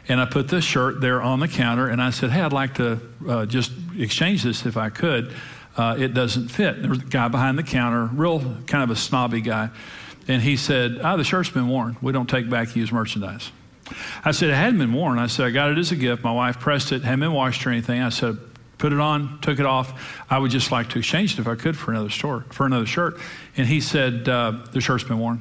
and 0.09 0.21
I 0.21 0.27
put 0.27 0.49
the 0.49 0.61
shirt 0.61 1.01
there 1.01 1.23
on 1.23 1.41
the 1.41 1.49
counter, 1.49 1.89
and 1.89 2.03
I 2.03 2.11
said, 2.11 2.31
Hey, 2.31 2.41
I'd 2.41 2.53
like 2.53 2.75
to 2.75 3.01
uh, 3.27 3.47
just 3.47 3.73
exchange 3.97 4.43
this 4.43 4.67
if 4.67 4.77
I 4.77 4.91
could. 4.91 5.33
Uh, 5.77 5.97
it 5.99 6.13
doesn't 6.13 6.49
fit. 6.49 6.81
There 6.81 6.91
was 6.91 6.99
a 6.99 7.07
guy 7.07 7.29
behind 7.29 7.57
the 7.57 7.63
counter, 7.63 8.05
real 8.13 8.41
kind 8.67 8.85
of 8.85 8.91
a 8.91 8.97
snobby 8.97 9.41
guy, 9.41 9.71
and 10.29 10.43
he 10.43 10.57
said, 10.57 11.01
Oh, 11.03 11.17
the 11.17 11.25
shirt's 11.25 11.51
been 11.51 11.69
worn. 11.69 11.97
We 12.03 12.13
don't 12.13 12.29
take 12.29 12.51
back 12.51 12.77
used 12.77 12.93
merchandise. 12.93 13.51
I 14.25 14.33
said, 14.33 14.51
It 14.51 14.55
hadn't 14.55 14.79
been 14.79 14.93
worn. 14.93 15.19
I 15.19 15.29
said, 15.29 15.47
I 15.47 15.51
got 15.51 15.71
it 15.71 15.79
as 15.79 15.93
a 15.93 15.97
gift. 15.97 16.23
My 16.23 16.33
wife 16.33 16.61
pressed 16.61 16.93
it, 16.93 17.03
hadn't 17.03 17.21
been 17.21 17.33
washed 17.33 17.67
or 17.67 17.71
anything. 17.71 18.03
I 18.03 18.11
said, 18.11 18.37
put 18.83 18.93
it 18.93 18.99
on, 18.99 19.39
took 19.41 19.61
it 19.61 19.65
off. 19.65 20.25
I 20.29 20.41
would 20.41 20.51
just 20.51 20.73
like 20.73 20.91
to 20.91 20.99
exchange 20.99 21.35
it 21.35 21.39
if 21.39 21.47
I 21.47 21.55
could 21.55 21.79
for 21.79 21.93
another 21.93 22.11
store, 22.11 22.45
for 22.51 22.67
another 22.67 22.85
shirt. 22.85 23.17
And 23.57 23.65
he 23.65 23.81
said, 23.81 24.29
uh, 24.29 24.59
the 24.73 24.81
shirt's 24.81 25.05
been 25.05 25.21
worn. 25.21 25.41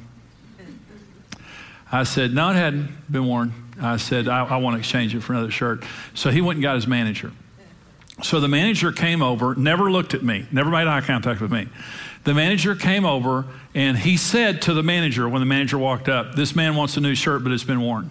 I 1.90 2.04
said, 2.04 2.32
no, 2.32 2.50
it 2.50 2.54
hadn't 2.54 3.10
been 3.10 3.26
worn. 3.26 3.52
I 3.80 3.96
said, 3.96 4.28
I, 4.28 4.44
I 4.44 4.56
want 4.58 4.74
to 4.74 4.78
exchange 4.78 5.12
it 5.12 5.22
for 5.22 5.32
another 5.32 5.50
shirt. 5.50 5.82
So 6.14 6.30
he 6.30 6.40
went 6.40 6.58
and 6.58 6.62
got 6.62 6.76
his 6.76 6.86
manager. 6.86 7.32
So 8.22 8.38
the 8.38 8.46
manager 8.46 8.92
came 8.92 9.22
over, 9.22 9.56
never 9.56 9.90
looked 9.90 10.14
at 10.14 10.22
me, 10.22 10.46
never 10.52 10.70
made 10.70 10.86
eye 10.86 11.00
contact 11.00 11.40
with 11.40 11.50
me. 11.50 11.66
The 12.22 12.34
manager 12.34 12.76
came 12.76 13.04
over 13.04 13.46
and 13.74 13.98
he 13.98 14.18
said 14.18 14.62
to 14.62 14.72
the 14.72 14.84
manager 14.84 15.28
when 15.28 15.40
the 15.40 15.46
manager 15.46 15.78
walked 15.78 16.08
up, 16.08 16.36
This 16.36 16.54
man 16.54 16.76
wants 16.76 16.96
a 16.96 17.00
new 17.00 17.16
shirt, 17.16 17.42
but 17.42 17.50
it's 17.50 17.64
been 17.64 17.80
worn. 17.80 18.08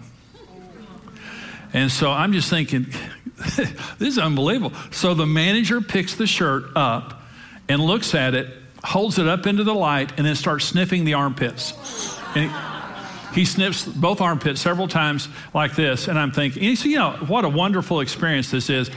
And 1.73 1.91
so 1.91 2.11
I'm 2.11 2.33
just 2.33 2.49
thinking, 2.49 2.87
this 3.55 3.69
is 3.99 4.17
unbelievable. 4.17 4.75
So 4.91 5.13
the 5.13 5.25
manager 5.25 5.81
picks 5.81 6.15
the 6.15 6.27
shirt 6.27 6.65
up 6.75 7.23
and 7.69 7.81
looks 7.81 8.13
at 8.13 8.35
it, 8.35 8.47
holds 8.83 9.19
it 9.19 9.27
up 9.27 9.47
into 9.47 9.63
the 9.63 9.75
light, 9.75 10.13
and 10.17 10.25
then 10.25 10.35
starts 10.35 10.65
sniffing 10.65 11.05
the 11.05 11.13
armpits. 11.13 11.73
And, 12.35 12.51
he 13.33 13.45
sniffs 13.45 13.85
both 13.85 14.21
armpits 14.21 14.59
several 14.61 14.87
times 14.87 15.29
like 15.53 15.75
this, 15.75 16.07
and 16.07 16.19
I'm 16.19 16.31
thinking, 16.31 16.63
you 16.63 16.95
know, 16.95 17.11
what 17.27 17.45
a 17.45 17.49
wonderful 17.49 18.01
experience 18.01 18.51
this 18.51 18.69
is. 18.69 18.89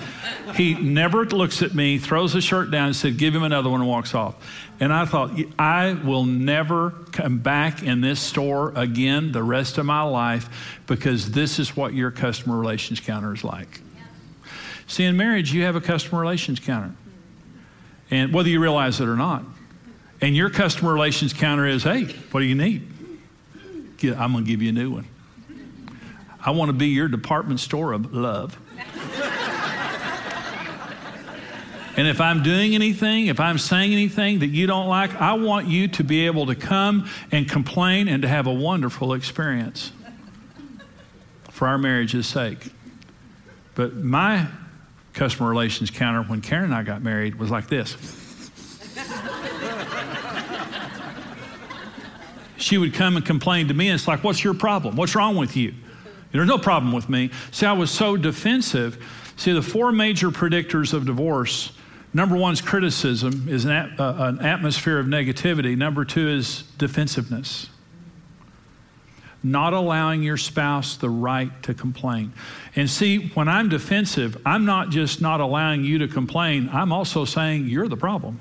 He 0.54 0.74
never 0.74 1.24
looks 1.24 1.62
at 1.62 1.74
me, 1.74 1.98
throws 1.98 2.32
the 2.32 2.40
shirt 2.40 2.70
down, 2.70 2.86
and 2.86 2.96
said, 2.96 3.16
"Give 3.16 3.34
him 3.34 3.42
another 3.42 3.70
one," 3.70 3.80
and 3.80 3.88
walks 3.88 4.14
off. 4.14 4.36
And 4.80 4.92
I 4.92 5.04
thought, 5.04 5.30
I 5.58 5.92
will 5.92 6.24
never 6.24 6.90
come 7.12 7.38
back 7.38 7.82
in 7.82 8.00
this 8.00 8.18
store 8.18 8.72
again 8.74 9.30
the 9.30 9.42
rest 9.42 9.78
of 9.78 9.86
my 9.86 10.02
life 10.02 10.80
because 10.86 11.30
this 11.30 11.58
is 11.58 11.76
what 11.76 11.94
your 11.94 12.10
customer 12.10 12.58
relations 12.58 12.98
counter 12.98 13.32
is 13.32 13.44
like. 13.44 13.80
See, 14.86 15.04
in 15.04 15.16
marriage, 15.16 15.52
you 15.52 15.62
have 15.62 15.76
a 15.76 15.80
customer 15.80 16.20
relations 16.20 16.58
counter. 16.58 16.92
And 18.10 18.32
whether 18.32 18.48
you 18.48 18.60
realize 18.60 19.00
it 19.00 19.08
or 19.08 19.16
not. 19.16 19.44
And 20.20 20.36
your 20.36 20.50
customer 20.50 20.92
relations 20.92 21.32
counter 21.32 21.66
is 21.66 21.84
hey, 21.84 22.04
what 22.30 22.40
do 22.40 22.46
you 22.46 22.54
need? 22.54 22.93
I'm 24.12 24.32
going 24.32 24.44
to 24.44 24.50
give 24.50 24.60
you 24.60 24.68
a 24.70 24.72
new 24.72 24.90
one. 24.90 25.06
I 26.44 26.50
want 26.50 26.68
to 26.68 26.74
be 26.74 26.88
your 26.88 27.08
department 27.08 27.60
store 27.60 27.92
of 27.92 28.12
love. 28.12 28.58
and 31.96 32.06
if 32.06 32.20
I'm 32.20 32.42
doing 32.42 32.74
anything, 32.74 33.28
if 33.28 33.40
I'm 33.40 33.56
saying 33.56 33.92
anything 33.92 34.40
that 34.40 34.48
you 34.48 34.66
don't 34.66 34.88
like, 34.88 35.14
I 35.14 35.32
want 35.34 35.68
you 35.68 35.88
to 35.88 36.04
be 36.04 36.26
able 36.26 36.46
to 36.46 36.54
come 36.54 37.08
and 37.32 37.48
complain 37.48 38.08
and 38.08 38.20
to 38.22 38.28
have 38.28 38.46
a 38.46 38.52
wonderful 38.52 39.14
experience 39.14 39.90
for 41.50 41.66
our 41.66 41.78
marriage's 41.78 42.26
sake. 42.26 42.72
But 43.74 43.94
my 43.96 44.48
customer 45.14 45.48
relations 45.48 45.90
counter 45.90 46.22
when 46.28 46.42
Karen 46.42 46.64
and 46.64 46.74
I 46.74 46.82
got 46.82 47.02
married 47.02 47.36
was 47.36 47.50
like 47.50 47.68
this. 47.68 47.96
She 52.64 52.78
would 52.78 52.94
come 52.94 53.16
and 53.16 53.26
complain 53.26 53.68
to 53.68 53.74
me, 53.74 53.88
and 53.88 53.94
it's 53.94 54.08
like, 54.08 54.24
What's 54.24 54.42
your 54.42 54.54
problem? 54.54 54.96
What's 54.96 55.14
wrong 55.14 55.36
with 55.36 55.54
you? 55.54 55.74
There's 56.32 56.48
no 56.48 56.58
problem 56.58 56.92
with 56.92 57.08
me. 57.08 57.30
See, 57.52 57.66
I 57.66 57.74
was 57.74 57.90
so 57.90 58.16
defensive. 58.16 59.04
See, 59.36 59.52
the 59.52 59.62
four 59.62 59.92
major 59.92 60.30
predictors 60.30 60.92
of 60.92 61.06
divorce 61.06 61.72
number 62.12 62.36
one 62.36 62.52
is 62.52 62.60
criticism, 62.60 63.48
is 63.48 63.64
an, 63.64 63.72
uh, 63.72 64.16
an 64.18 64.40
atmosphere 64.40 64.98
of 64.98 65.06
negativity. 65.06 65.76
Number 65.76 66.04
two 66.04 66.28
is 66.28 66.62
defensiveness 66.78 67.68
not 69.44 69.74
allowing 69.74 70.22
your 70.22 70.38
spouse 70.38 70.96
the 70.96 71.10
right 71.10 71.62
to 71.62 71.74
complain. 71.74 72.32
And 72.76 72.88
see, 72.88 73.28
when 73.34 73.46
I'm 73.46 73.68
defensive, 73.68 74.40
I'm 74.46 74.64
not 74.64 74.88
just 74.88 75.20
not 75.20 75.40
allowing 75.40 75.84
you 75.84 75.98
to 75.98 76.08
complain, 76.08 76.70
I'm 76.72 76.92
also 76.92 77.26
saying 77.26 77.66
you're 77.66 77.88
the 77.88 77.96
problem. 77.96 78.40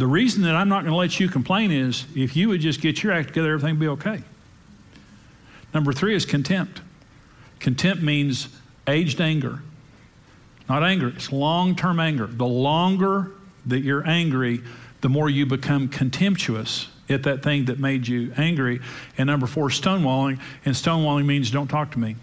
The 0.00 0.06
reason 0.06 0.44
that 0.44 0.56
I'm 0.56 0.70
not 0.70 0.84
going 0.84 0.92
to 0.92 0.96
let 0.96 1.20
you 1.20 1.28
complain 1.28 1.70
is 1.70 2.06
if 2.16 2.34
you 2.34 2.48
would 2.48 2.62
just 2.62 2.80
get 2.80 3.02
your 3.02 3.12
act 3.12 3.28
together, 3.28 3.52
everything 3.52 3.78
would 3.78 3.80
be 3.80 3.88
okay. 3.88 4.22
Number 5.74 5.92
three 5.92 6.14
is 6.14 6.24
contempt. 6.24 6.80
Contempt 7.58 8.02
means 8.02 8.48
aged 8.86 9.20
anger. 9.20 9.60
Not 10.70 10.82
anger, 10.82 11.08
it's 11.08 11.30
long 11.30 11.76
term 11.76 12.00
anger. 12.00 12.26
The 12.26 12.46
longer 12.46 13.32
that 13.66 13.80
you're 13.80 14.08
angry, 14.08 14.62
the 15.02 15.10
more 15.10 15.28
you 15.28 15.44
become 15.44 15.86
contemptuous 15.86 16.88
at 17.10 17.24
that 17.24 17.42
thing 17.42 17.66
that 17.66 17.78
made 17.78 18.08
you 18.08 18.32
angry. 18.38 18.80
And 19.18 19.26
number 19.26 19.46
four, 19.46 19.68
stonewalling. 19.68 20.40
And 20.64 20.74
stonewalling 20.74 21.26
means 21.26 21.50
don't 21.50 21.68
talk 21.68 21.90
to 21.90 21.98
me. 21.98 22.16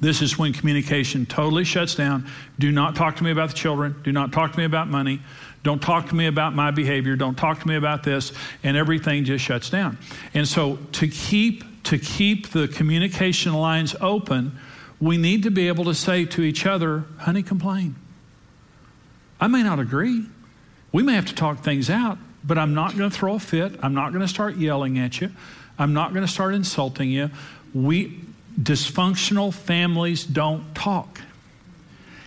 This 0.00 0.20
is 0.20 0.38
when 0.38 0.52
communication 0.52 1.24
totally 1.24 1.64
shuts 1.64 1.94
down. 1.94 2.26
Do 2.58 2.70
not 2.70 2.96
talk 2.96 3.16
to 3.16 3.24
me 3.24 3.30
about 3.30 3.48
the 3.48 3.54
children. 3.54 3.96
Do 4.04 4.12
not 4.12 4.32
talk 4.32 4.52
to 4.52 4.58
me 4.58 4.64
about 4.64 4.88
money. 4.88 5.22
Don't 5.62 5.80
talk 5.80 6.08
to 6.10 6.14
me 6.14 6.26
about 6.26 6.54
my 6.54 6.70
behavior. 6.70 7.16
Don't 7.16 7.36
talk 7.36 7.60
to 7.60 7.68
me 7.68 7.76
about 7.76 8.02
this. 8.02 8.32
And 8.62 8.76
everything 8.76 9.24
just 9.24 9.44
shuts 9.44 9.70
down. 9.70 9.98
And 10.34 10.46
so 10.46 10.78
to 10.92 11.08
keep 11.08 11.64
to 11.84 11.98
keep 11.98 12.50
the 12.50 12.66
communication 12.66 13.54
lines 13.54 13.94
open, 14.00 14.58
we 15.00 15.16
need 15.16 15.44
to 15.44 15.50
be 15.50 15.68
able 15.68 15.84
to 15.84 15.94
say 15.94 16.24
to 16.24 16.42
each 16.42 16.66
other, 16.66 17.04
honey, 17.18 17.44
complain. 17.44 17.94
I 19.40 19.46
may 19.46 19.62
not 19.62 19.78
agree. 19.78 20.24
We 20.92 21.04
may 21.04 21.14
have 21.14 21.26
to 21.26 21.34
talk 21.34 21.62
things 21.62 21.88
out, 21.88 22.18
but 22.42 22.58
I'm 22.58 22.74
not 22.74 22.96
going 22.96 23.08
to 23.08 23.16
throw 23.16 23.34
a 23.34 23.38
fit. 23.38 23.78
I'm 23.82 23.94
not 23.94 24.10
going 24.10 24.22
to 24.22 24.28
start 24.28 24.56
yelling 24.56 24.98
at 24.98 25.20
you. 25.20 25.30
I'm 25.78 25.92
not 25.92 26.12
going 26.12 26.24
to 26.26 26.32
start 26.32 26.54
insulting 26.54 27.10
you. 27.10 27.30
We 27.72 28.20
dysfunctional 28.60 29.52
families 29.52 30.24
don't 30.24 30.74
talk. 30.74 31.20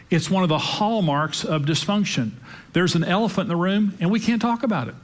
It's 0.09 0.29
one 0.29 0.43
of 0.43 0.50
the 0.50 0.57
hallmarks 0.57 1.43
of 1.43 1.63
dysfunction. 1.63 2.31
There's 2.74 2.95
an 2.95 3.03
elephant 3.03 3.45
in 3.45 3.50
the 3.50 3.55
room 3.55 3.95
and 4.00 4.12
we 4.12 4.19
can't 4.19 4.41
talk 4.41 4.63
about 4.63 4.88
it. 4.88 4.95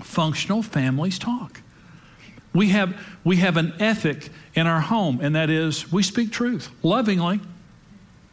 Functional 0.00 0.62
families 0.62 1.18
talk. 1.18 1.60
We 2.54 2.68
have, 2.70 2.98
we 3.24 3.36
have 3.36 3.56
an 3.56 3.74
ethic 3.80 4.28
in 4.54 4.66
our 4.66 4.80
home, 4.80 5.20
and 5.22 5.34
that 5.36 5.48
is 5.48 5.90
we 5.90 6.02
speak 6.02 6.32
truth 6.32 6.68
lovingly, 6.82 7.40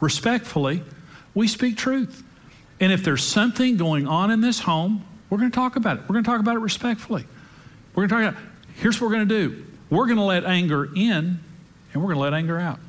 respectfully. 0.02 0.84
We 1.34 1.48
speak 1.48 1.78
truth. 1.78 2.24
And 2.82 2.92
if 2.92 3.04
there's 3.04 3.24
something 3.24 3.78
going 3.78 4.08
on 4.08 4.32
in 4.32 4.42
this 4.42 4.60
home, 4.60 5.06
we're 5.30 5.38
going 5.38 5.52
to 5.52 5.56
talk 5.56 5.76
about 5.76 5.98
it. 5.98 6.04
We're 6.04 6.14
going 6.14 6.24
to 6.24 6.30
talk 6.30 6.40
about 6.40 6.56
it 6.56 6.60
respectfully. 6.60 7.24
We're 7.94 8.08
going 8.08 8.10
to 8.10 8.32
talk 8.32 8.34
about 8.34 8.52
here's 8.76 9.00
what 9.00 9.08
we're 9.10 9.16
going 9.16 9.30
to 9.30 9.48
do. 9.48 9.66
We're 9.90 10.06
going 10.06 10.18
to 10.18 10.24
let 10.24 10.44
anger 10.44 10.90
in 10.96 11.40
and 11.94 12.02
we're 12.02 12.14
going 12.14 12.18
to 12.18 12.22
let 12.22 12.34
anger 12.34 12.60
out. 12.60 12.80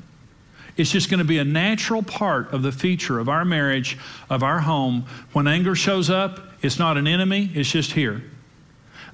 It's 0.77 0.91
just 0.91 1.09
going 1.09 1.19
to 1.19 1.25
be 1.25 1.37
a 1.37 1.43
natural 1.43 2.01
part 2.01 2.53
of 2.53 2.61
the 2.61 2.71
feature 2.71 3.19
of 3.19 3.27
our 3.27 3.43
marriage, 3.43 3.97
of 4.29 4.41
our 4.41 4.59
home. 4.59 5.05
When 5.33 5.47
anger 5.47 5.75
shows 5.75 6.09
up, 6.09 6.39
it's 6.61 6.79
not 6.79 6.97
an 6.97 7.07
enemy, 7.07 7.51
it's 7.53 7.69
just 7.69 7.91
here. 7.91 8.23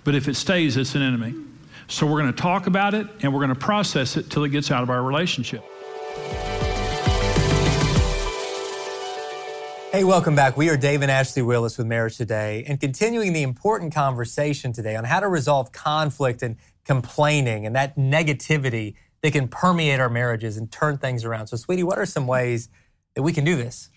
But 0.03 0.15
if 0.15 0.27
it 0.27 0.35
stays, 0.35 0.77
it's 0.77 0.95
an 0.95 1.01
enemy. 1.01 1.33
So 1.87 2.05
we're 2.05 2.21
going 2.21 2.33
to 2.33 2.41
talk 2.41 2.67
about 2.67 2.93
it 2.93 3.07
and 3.21 3.33
we're 3.33 3.39
going 3.39 3.53
to 3.53 3.55
process 3.55 4.17
it 4.17 4.29
till 4.29 4.43
it 4.43 4.49
gets 4.49 4.71
out 4.71 4.83
of 4.83 4.89
our 4.89 5.01
relationship. 5.01 5.63
Hey, 9.91 10.03
welcome 10.03 10.35
back. 10.35 10.57
We 10.57 10.69
are 10.69 10.77
Dave 10.77 11.01
and 11.01 11.09
Ashley 11.09 11.41
Willis 11.41 11.77
with 11.77 11.87
Marriage 11.87 12.17
Today 12.17 12.65
and 12.67 12.79
continuing 12.79 13.33
the 13.33 13.41
important 13.41 13.93
conversation 13.93 14.73
today 14.73 14.95
on 14.95 15.05
how 15.05 15.21
to 15.21 15.27
resolve 15.27 15.71
conflict 15.71 16.43
and 16.43 16.57
complaining 16.83 17.65
and 17.65 17.75
that 17.75 17.95
negativity 17.95 18.95
that 19.21 19.33
can 19.33 19.47
permeate 19.47 19.99
our 19.99 20.09
marriages 20.09 20.57
and 20.57 20.71
turn 20.71 20.97
things 20.97 21.25
around. 21.25 21.47
So, 21.47 21.57
sweetie, 21.57 21.83
what 21.83 21.97
are 21.97 22.05
some 22.05 22.27
ways 22.27 22.69
that 23.15 23.23
we 23.23 23.33
can 23.33 23.43
do 23.43 23.55
this? 23.55 23.89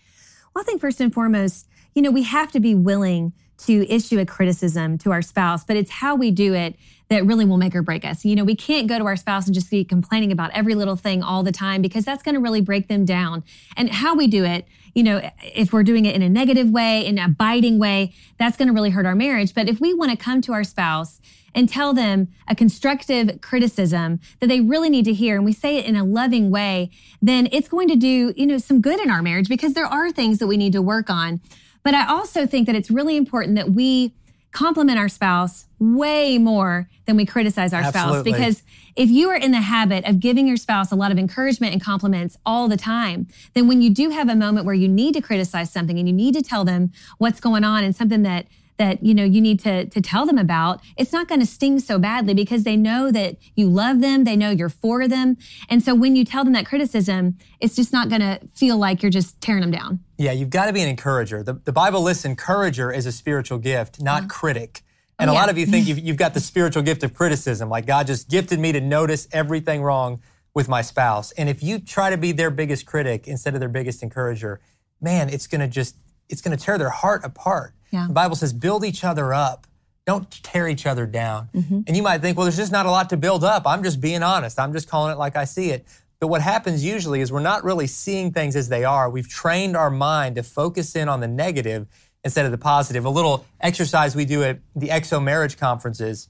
Well, 0.55 0.63
I 0.63 0.65
think 0.65 0.81
first 0.81 1.01
and 1.01 1.13
foremost, 1.13 1.69
you 1.95 2.03
know, 2.03 2.11
we 2.11 2.23
have 2.25 2.51
to 2.53 2.61
be 2.61 2.75
willing 2.75 3.33
to 3.67 3.87
issue 3.93 4.19
a 4.19 4.25
criticism 4.25 4.97
to 4.99 5.13
our 5.13 5.21
spouse, 5.21 5.65
but 5.65 5.77
it's 5.77 5.91
how 5.91 6.15
we 6.15 6.31
do 6.31 6.55
it 6.55 6.77
that 7.09 7.27
really 7.27 7.45
will 7.45 7.59
make 7.59 7.75
or 7.75 7.83
break 7.83 8.05
us. 8.05 8.25
You 8.25 8.35
know, 8.35 8.45
we 8.45 8.55
can't 8.55 8.87
go 8.87 8.99
to 8.99 9.05
our 9.05 9.17
spouse 9.17 9.47
and 9.47 9.55
just 9.55 9.71
be 9.71 9.85
complaining 9.85 10.33
about 10.33 10.51
every 10.53 10.75
little 10.75 10.97
thing 10.97 11.23
all 11.23 11.43
the 11.43 11.53
time 11.53 11.83
because 11.83 12.05
that's 12.05 12.23
going 12.23 12.37
to 12.37 12.41
really 12.41 12.63
break 12.63 12.89
them 12.89 13.05
down. 13.05 13.45
And 13.77 13.91
how 13.91 14.15
we 14.15 14.29
do 14.29 14.45
it, 14.45 14.67
you 14.95 15.03
know, 15.03 15.21
if 15.43 15.73
we're 15.73 15.83
doing 15.83 16.07
it 16.07 16.15
in 16.15 16.23
a 16.23 16.29
negative 16.29 16.71
way, 16.71 17.05
in 17.05 17.19
a 17.19 17.29
biting 17.29 17.79
way, 17.79 18.15
that's 18.39 18.57
going 18.57 18.69
to 18.69 18.75
really 18.75 18.91
hurt 18.91 19.07
our 19.07 19.15
marriage. 19.15 19.55
But 19.55 19.69
if 19.69 19.81
we 19.81 19.93
want 19.93 20.11
to 20.11 20.17
come 20.17 20.41
to 20.43 20.53
our 20.53 20.65
spouse 20.65 21.21
and 21.55 21.69
tell 21.69 21.93
them 21.93 22.29
a 22.49 22.55
constructive 22.55 23.41
criticism 23.41 24.21
that 24.41 24.49
they 24.49 24.61
really 24.61 24.91
need 24.91 25.05
to 25.05 25.13
hear 25.13 25.37
and 25.37 25.45
we 25.45 25.53
say 25.53 25.77
it 25.77 25.85
in 25.85 25.97
a 25.97 26.05
loving 26.05 26.51
way, 26.51 26.91
then 27.21 27.49
it's 27.53 27.69
going 27.69 27.89
to 27.89 27.97
do, 27.97 28.33
you 28.37 28.47
know, 28.47 28.59
some 28.59 28.81
good 28.81 29.01
in 29.01 29.11
our 29.11 29.23
marriage 29.23 29.49
because 29.49 29.75
there 29.75 29.87
are 29.87 30.11
things 30.11 30.39
that 30.39 30.47
we 30.47 30.57
need 30.57 30.73
to 30.73 30.83
work 30.83 31.11
on. 31.11 31.41
But 31.83 31.95
I 31.95 32.07
also 32.07 32.47
think 32.47 32.67
that 32.67 32.77
it's 32.77 32.91
really 32.91 33.17
important 33.17 33.57
that 33.57 33.71
we 33.71 34.15
compliment 34.53 34.99
our 34.99 35.09
spouse 35.09 35.67
way 35.79 36.37
more 36.37 36.89
than 37.07 37.17
we 37.17 37.25
criticize 37.25 37.73
our 37.73 37.83
Absolutely. 37.83 38.33
spouse. 38.33 38.39
Because 38.39 38.63
if 38.97 39.09
you 39.09 39.31
are 39.31 39.37
in 39.37 39.53
the 39.53 39.61
habit 39.61 40.05
of 40.07 40.19
giving 40.19 40.47
your 40.47 40.57
spouse 40.57 40.91
a 40.91 40.97
lot 40.97 41.13
of 41.13 41.19
encouragement 41.19 41.73
and 41.73 41.83
compliments 41.83 42.37
all 42.45 42.69
the 42.69 42.77
time, 42.77 43.29
then 43.55 43.69
when 43.69 43.81
you 43.81 43.91
do 43.91 44.11
have 44.11 44.29
a 44.29 44.35
moment 44.35 44.67
where 44.67 44.75
you 44.75 44.89
need 44.89 45.15
to 45.15 45.21
criticize 45.21 45.71
something 45.71 45.99
and 45.99 46.09
you 46.09 46.15
need 46.15 46.35
to 46.35 46.43
tell 46.43 46.65
them 46.65 46.91
what's 47.19 47.41
going 47.41 47.65
on 47.65 47.85
and 47.85 47.95
something 47.95 48.23
that 48.23 48.47
that 48.81 49.05
you 49.05 49.15
know 49.15 49.23
you 49.23 49.43
need 49.43 49.61
to 49.61 49.85
to 49.85 50.01
tell 50.01 50.25
them 50.25 50.39
about 50.39 50.81
it's 50.97 51.13
not 51.13 51.29
going 51.29 51.39
to 51.39 51.47
sting 51.47 51.79
so 51.79 51.99
badly 51.99 52.33
because 52.33 52.65
they 52.65 52.77
know 52.77 53.13
that 53.13 53.37
you 53.55 53.69
love 53.69 54.01
them 54.01 54.25
they 54.25 54.35
know 54.35 54.51
you're 54.51 54.71
for 54.71 55.07
them 55.07 55.37
and 55.69 55.83
so 55.83 55.95
when 55.95 56.17
you 56.17 56.25
tell 56.25 56.45
them 56.45 56.55
that 56.55 56.65
criticism 56.65 57.37
it's 57.61 57.77
just 57.77 57.93
not 57.93 58.09
going 58.09 58.23
to 58.23 58.41
feel 58.55 58.79
like 58.79 59.03
you're 59.03 59.11
just 59.11 59.39
tearing 59.43 59.61
them 59.61 59.71
down 59.71 60.01
yeah 60.17 60.33
you've 60.33 60.49
got 60.49 60.65
to 60.65 60.73
be 60.73 60.81
an 60.81 60.89
encourager 60.89 61.43
the, 61.43 61.53
the 61.65 61.73
bible 61.73 62.01
lists 62.01 62.25
encourager 62.25 62.91
as 62.91 63.05
a 63.05 63.13
spiritual 63.13 63.59
gift 63.59 64.01
not 64.01 64.23
yeah. 64.23 64.29
critic 64.29 64.81
oh, 64.83 65.23
And 65.23 65.31
Oh, 65.31 65.35
a 65.35 65.35
lot 65.35 65.51
of 65.51 65.59
you 65.59 65.67
think 65.67 65.87
you've, 65.87 65.99
you've 65.99 66.17
got 66.17 66.33
the 66.33 66.41
spiritual 66.41 66.83
gift 66.83 67.05
of 67.05 67.13
criticism, 67.13 67.69
like 67.69 67.85
God 67.85 68.07
just 68.07 68.31
gifted 68.31 68.59
me 68.59 68.73
to 68.73 68.81
notice 68.81 69.29
everything 69.31 69.83
wrong 69.83 70.23
with 70.55 70.69
my 70.69 70.81
spouse. 70.83 71.33
And 71.33 71.49
if 71.51 71.63
you 71.63 71.79
try 71.79 72.09
to 72.09 72.17
be 72.17 72.33
their 72.33 72.51
biggest 72.51 72.87
critic 72.87 73.29
instead 73.29 73.53
of 73.53 73.61
their 73.61 73.69
biggest 73.69 74.03
encourager, 74.03 74.59
man, 75.01 75.29
it's 75.29 75.47
going 75.47 75.61
to 75.61 75.69
just 75.69 75.97
it's 76.31 76.41
going 76.41 76.57
to 76.57 76.65
tear 76.65 76.79
their 76.79 76.91
heart 76.91 77.23
apart. 77.25 77.75
Yeah. 77.91 78.07
The 78.07 78.13
Bible 78.13 78.37
says 78.37 78.53
build 78.53 78.85
each 78.85 79.05
other 79.05 79.33
up. 79.35 79.67
Don't 80.07 80.31
tear 80.43 80.69
each 80.69 80.87
other 80.87 81.07
down. 81.07 81.49
Mm-hmm. 81.55 81.81
And 81.87 81.97
you 81.97 82.03
might 82.03 82.21
think, 82.21 82.37
well, 82.37 82.45
there's 82.45 82.57
just 82.57 82.73
not 82.73 82.87
a 82.87 82.91
lot 82.91 83.11
to 83.11 83.17
build 83.17 83.45
up. 83.45 83.67
I'm 83.67 83.83
just 83.83 84.01
being 84.01 84.23
honest. 84.23 84.59
I'm 84.59 84.73
just 84.73 84.89
calling 84.89 85.13
it 85.13 85.19
like 85.19 85.37
I 85.37 85.45
see 85.45 85.71
it. 85.71 85.87
But 86.21 86.29
what 86.29 86.43
happens 86.43 86.85
usually 86.85 87.21
is 87.21 87.33
we're 87.33 87.41
not 87.41 87.65
really 87.65 87.87
seeing 87.87 88.33
things 88.33 88.57
as 88.57 88.69
they 88.69 88.85
are. 88.85 89.09
We've 89.09 89.29
trained 89.29 89.77
our 89.77 89.91
mind 89.91 90.37
to 90.37 90.43
focus 90.43 90.97
in 90.97 91.09
on 91.09 91.21
the 91.21 91.29
negative 91.29 91.87
instead 92.25 92.45
of 92.45 92.53
the 92.53 92.59
positive. 92.59 93.05
A 93.05 93.11
little 93.11 93.47
exercise 93.61 94.15
we 94.15 94.25
do 94.25 94.43
at 94.43 94.59
the 94.75 94.89
XO 94.89 95.23
marriage 95.23 95.57
conferences 95.57 96.29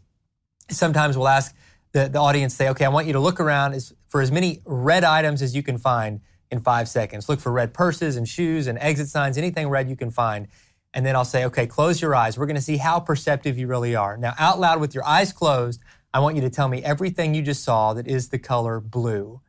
sometimes 0.71 1.17
we'll 1.17 1.29
ask 1.29 1.55
the, 1.93 2.09
the 2.09 2.19
audience, 2.19 2.55
say, 2.55 2.69
okay, 2.71 2.85
I 2.85 2.89
want 2.89 3.07
you 3.07 3.13
to 3.15 3.21
look 3.21 3.41
around 3.41 3.75
as, 3.75 3.93
for 4.09 4.21
as 4.21 4.31
many 4.31 4.61
red 4.65 5.05
items 5.05 5.43
as 5.43 5.55
you 5.55 5.63
can 5.63 5.79
find 5.79 6.21
in 6.51 6.61
five 6.61 6.89
seconds. 6.89 7.29
Look 7.29 7.41
for 7.41 7.53
red 7.53 7.75
purses 7.75 8.17
and 8.17 8.29
shoes 8.29 8.67
and 8.67 8.79
exit 8.79 9.09
signs, 9.09 9.37
anything 9.37 9.69
red 9.69 9.89
you 9.89 9.97
can 9.97 10.11
find. 10.11 10.49
And 10.93 11.07
then 11.07 11.15
I'll 11.15 11.25
say, 11.25 11.45
okay, 11.45 11.67
close 11.67 12.01
your 12.01 12.15
eyes. 12.15 12.37
We're 12.37 12.47
going 12.47 12.57
to 12.57 12.63
see 12.63 12.77
how 12.77 12.99
perceptive 12.99 13.59
you 13.59 13.67
really 13.67 13.95
are. 13.95 14.17
Now, 14.17 14.35
out 14.39 14.59
loud 14.59 14.81
with 14.81 14.95
your 14.95 15.05
eyes 15.05 15.33
closed, 15.33 15.81
I 16.13 16.19
want 16.19 16.35
you 16.35 16.43
to 16.43 16.51
tell 16.51 16.69
me 16.69 16.83
everything 16.83 17.35
you 17.35 17.43
just 17.43 17.63
saw 17.63 17.95
that 17.95 18.09
is 18.09 18.31
the 18.31 18.39
color 18.39 18.81
blue. 18.81 19.41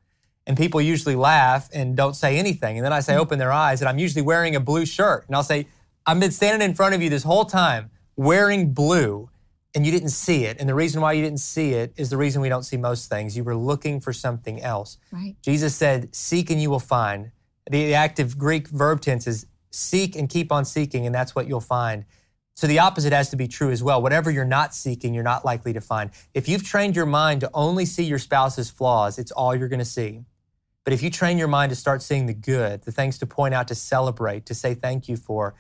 And 0.46 0.56
people 0.56 0.82
usually 0.82 1.16
laugh 1.16 1.70
and 1.74 1.96
don't 1.96 2.16
say 2.16 2.38
anything. 2.38 2.78
And 2.78 2.86
then 2.86 2.94
I 2.94 3.00
say, 3.00 3.16
open 3.16 3.40
their 3.40 3.52
eyes, 3.52 3.82
and 3.82 3.90
I'm 3.90 3.98
usually 3.98 4.22
wearing 4.22 4.56
a 4.56 4.60
blue 4.60 4.86
shirt. 4.86 5.26
And 5.28 5.36
I'll 5.36 5.44
say, 5.44 5.68
I've 6.06 6.20
been 6.20 6.32
standing 6.32 6.68
in 6.68 6.76
front 6.76 6.96
of 6.96 7.02
you 7.02 7.10
this 7.10 7.24
whole 7.24 7.46
time 7.46 7.92
wearing 8.16 8.74
blue, 8.74 9.30
and 9.74 9.86
you 9.86 9.92
didn't 9.92 10.10
see 10.10 10.46
it. 10.46 10.58
And 10.60 10.68
the 10.68 10.76
reason 10.76 11.02
why 11.02 11.14
you 11.14 11.24
didn't 11.24 11.40
see 11.40 11.74
it 11.74 11.94
is 11.96 12.10
the 12.10 12.18
reason 12.18 12.42
we 12.42 12.50
don't 12.50 12.64
see 12.64 12.78
most 12.78 13.10
things. 13.10 13.38
You 13.38 13.44
were 13.44 13.56
looking 13.56 14.00
for 14.00 14.14
something 14.14 14.62
else. 14.62 14.98
Right. 15.12 15.36
Jesus 15.42 15.76
said, 15.76 16.14
Seek 16.14 16.50
and 16.50 16.62
you 16.62 16.70
will 16.70 16.80
find. 16.80 17.32
The, 17.70 17.86
the 17.86 17.94
active 17.94 18.38
Greek 18.38 18.68
verb 18.68 19.02
tense 19.02 19.28
is 19.28 19.46
seek 19.72 20.16
and 20.16 20.30
keep 20.30 20.52
on 20.52 20.66
seeking, 20.66 21.06
and 21.06 21.16
that's 21.16 21.34
what 21.34 21.48
you'll 21.48 21.60
find. 21.62 22.06
So 22.54 22.68
the 22.68 22.80
opposite 22.80 23.14
has 23.14 23.30
to 23.30 23.36
be 23.36 23.48
true 23.48 23.72
as 23.72 23.82
well. 23.82 24.02
Whatever 24.02 24.30
you're 24.30 24.46
not 24.46 24.76
seeking, 24.76 25.14
you're 25.14 25.24
not 25.24 25.44
likely 25.46 25.74
to 25.74 25.82
find. 25.82 26.12
If 26.34 26.48
you've 26.48 26.64
trained 26.64 26.96
your 26.96 27.06
mind 27.06 27.42
to 27.42 27.50
only 27.54 27.86
see 27.86 28.04
your 28.04 28.20
spouse's 28.20 28.70
flaws, 28.70 29.18
it's 29.18 29.32
all 29.32 29.56
you're 29.56 29.70
going 29.70 29.80
to 29.80 29.86
see. 29.86 30.26
But 30.84 30.94
if 30.94 31.02
you 31.02 31.10
train 31.10 31.38
your 31.38 31.48
mind 31.48 31.70
to 31.70 31.76
start 31.76 32.02
seeing 32.02 32.26
the 32.26 32.34
good, 32.34 32.84
the 32.84 32.92
things 32.92 33.18
to 33.20 33.26
point 33.26 33.54
out, 33.54 33.68
to 33.70 33.76
celebrate, 33.76 34.46
to 34.48 34.54
say 34.54 34.74
thank 34.74 35.08
you 35.08 35.16
for, 35.16 35.56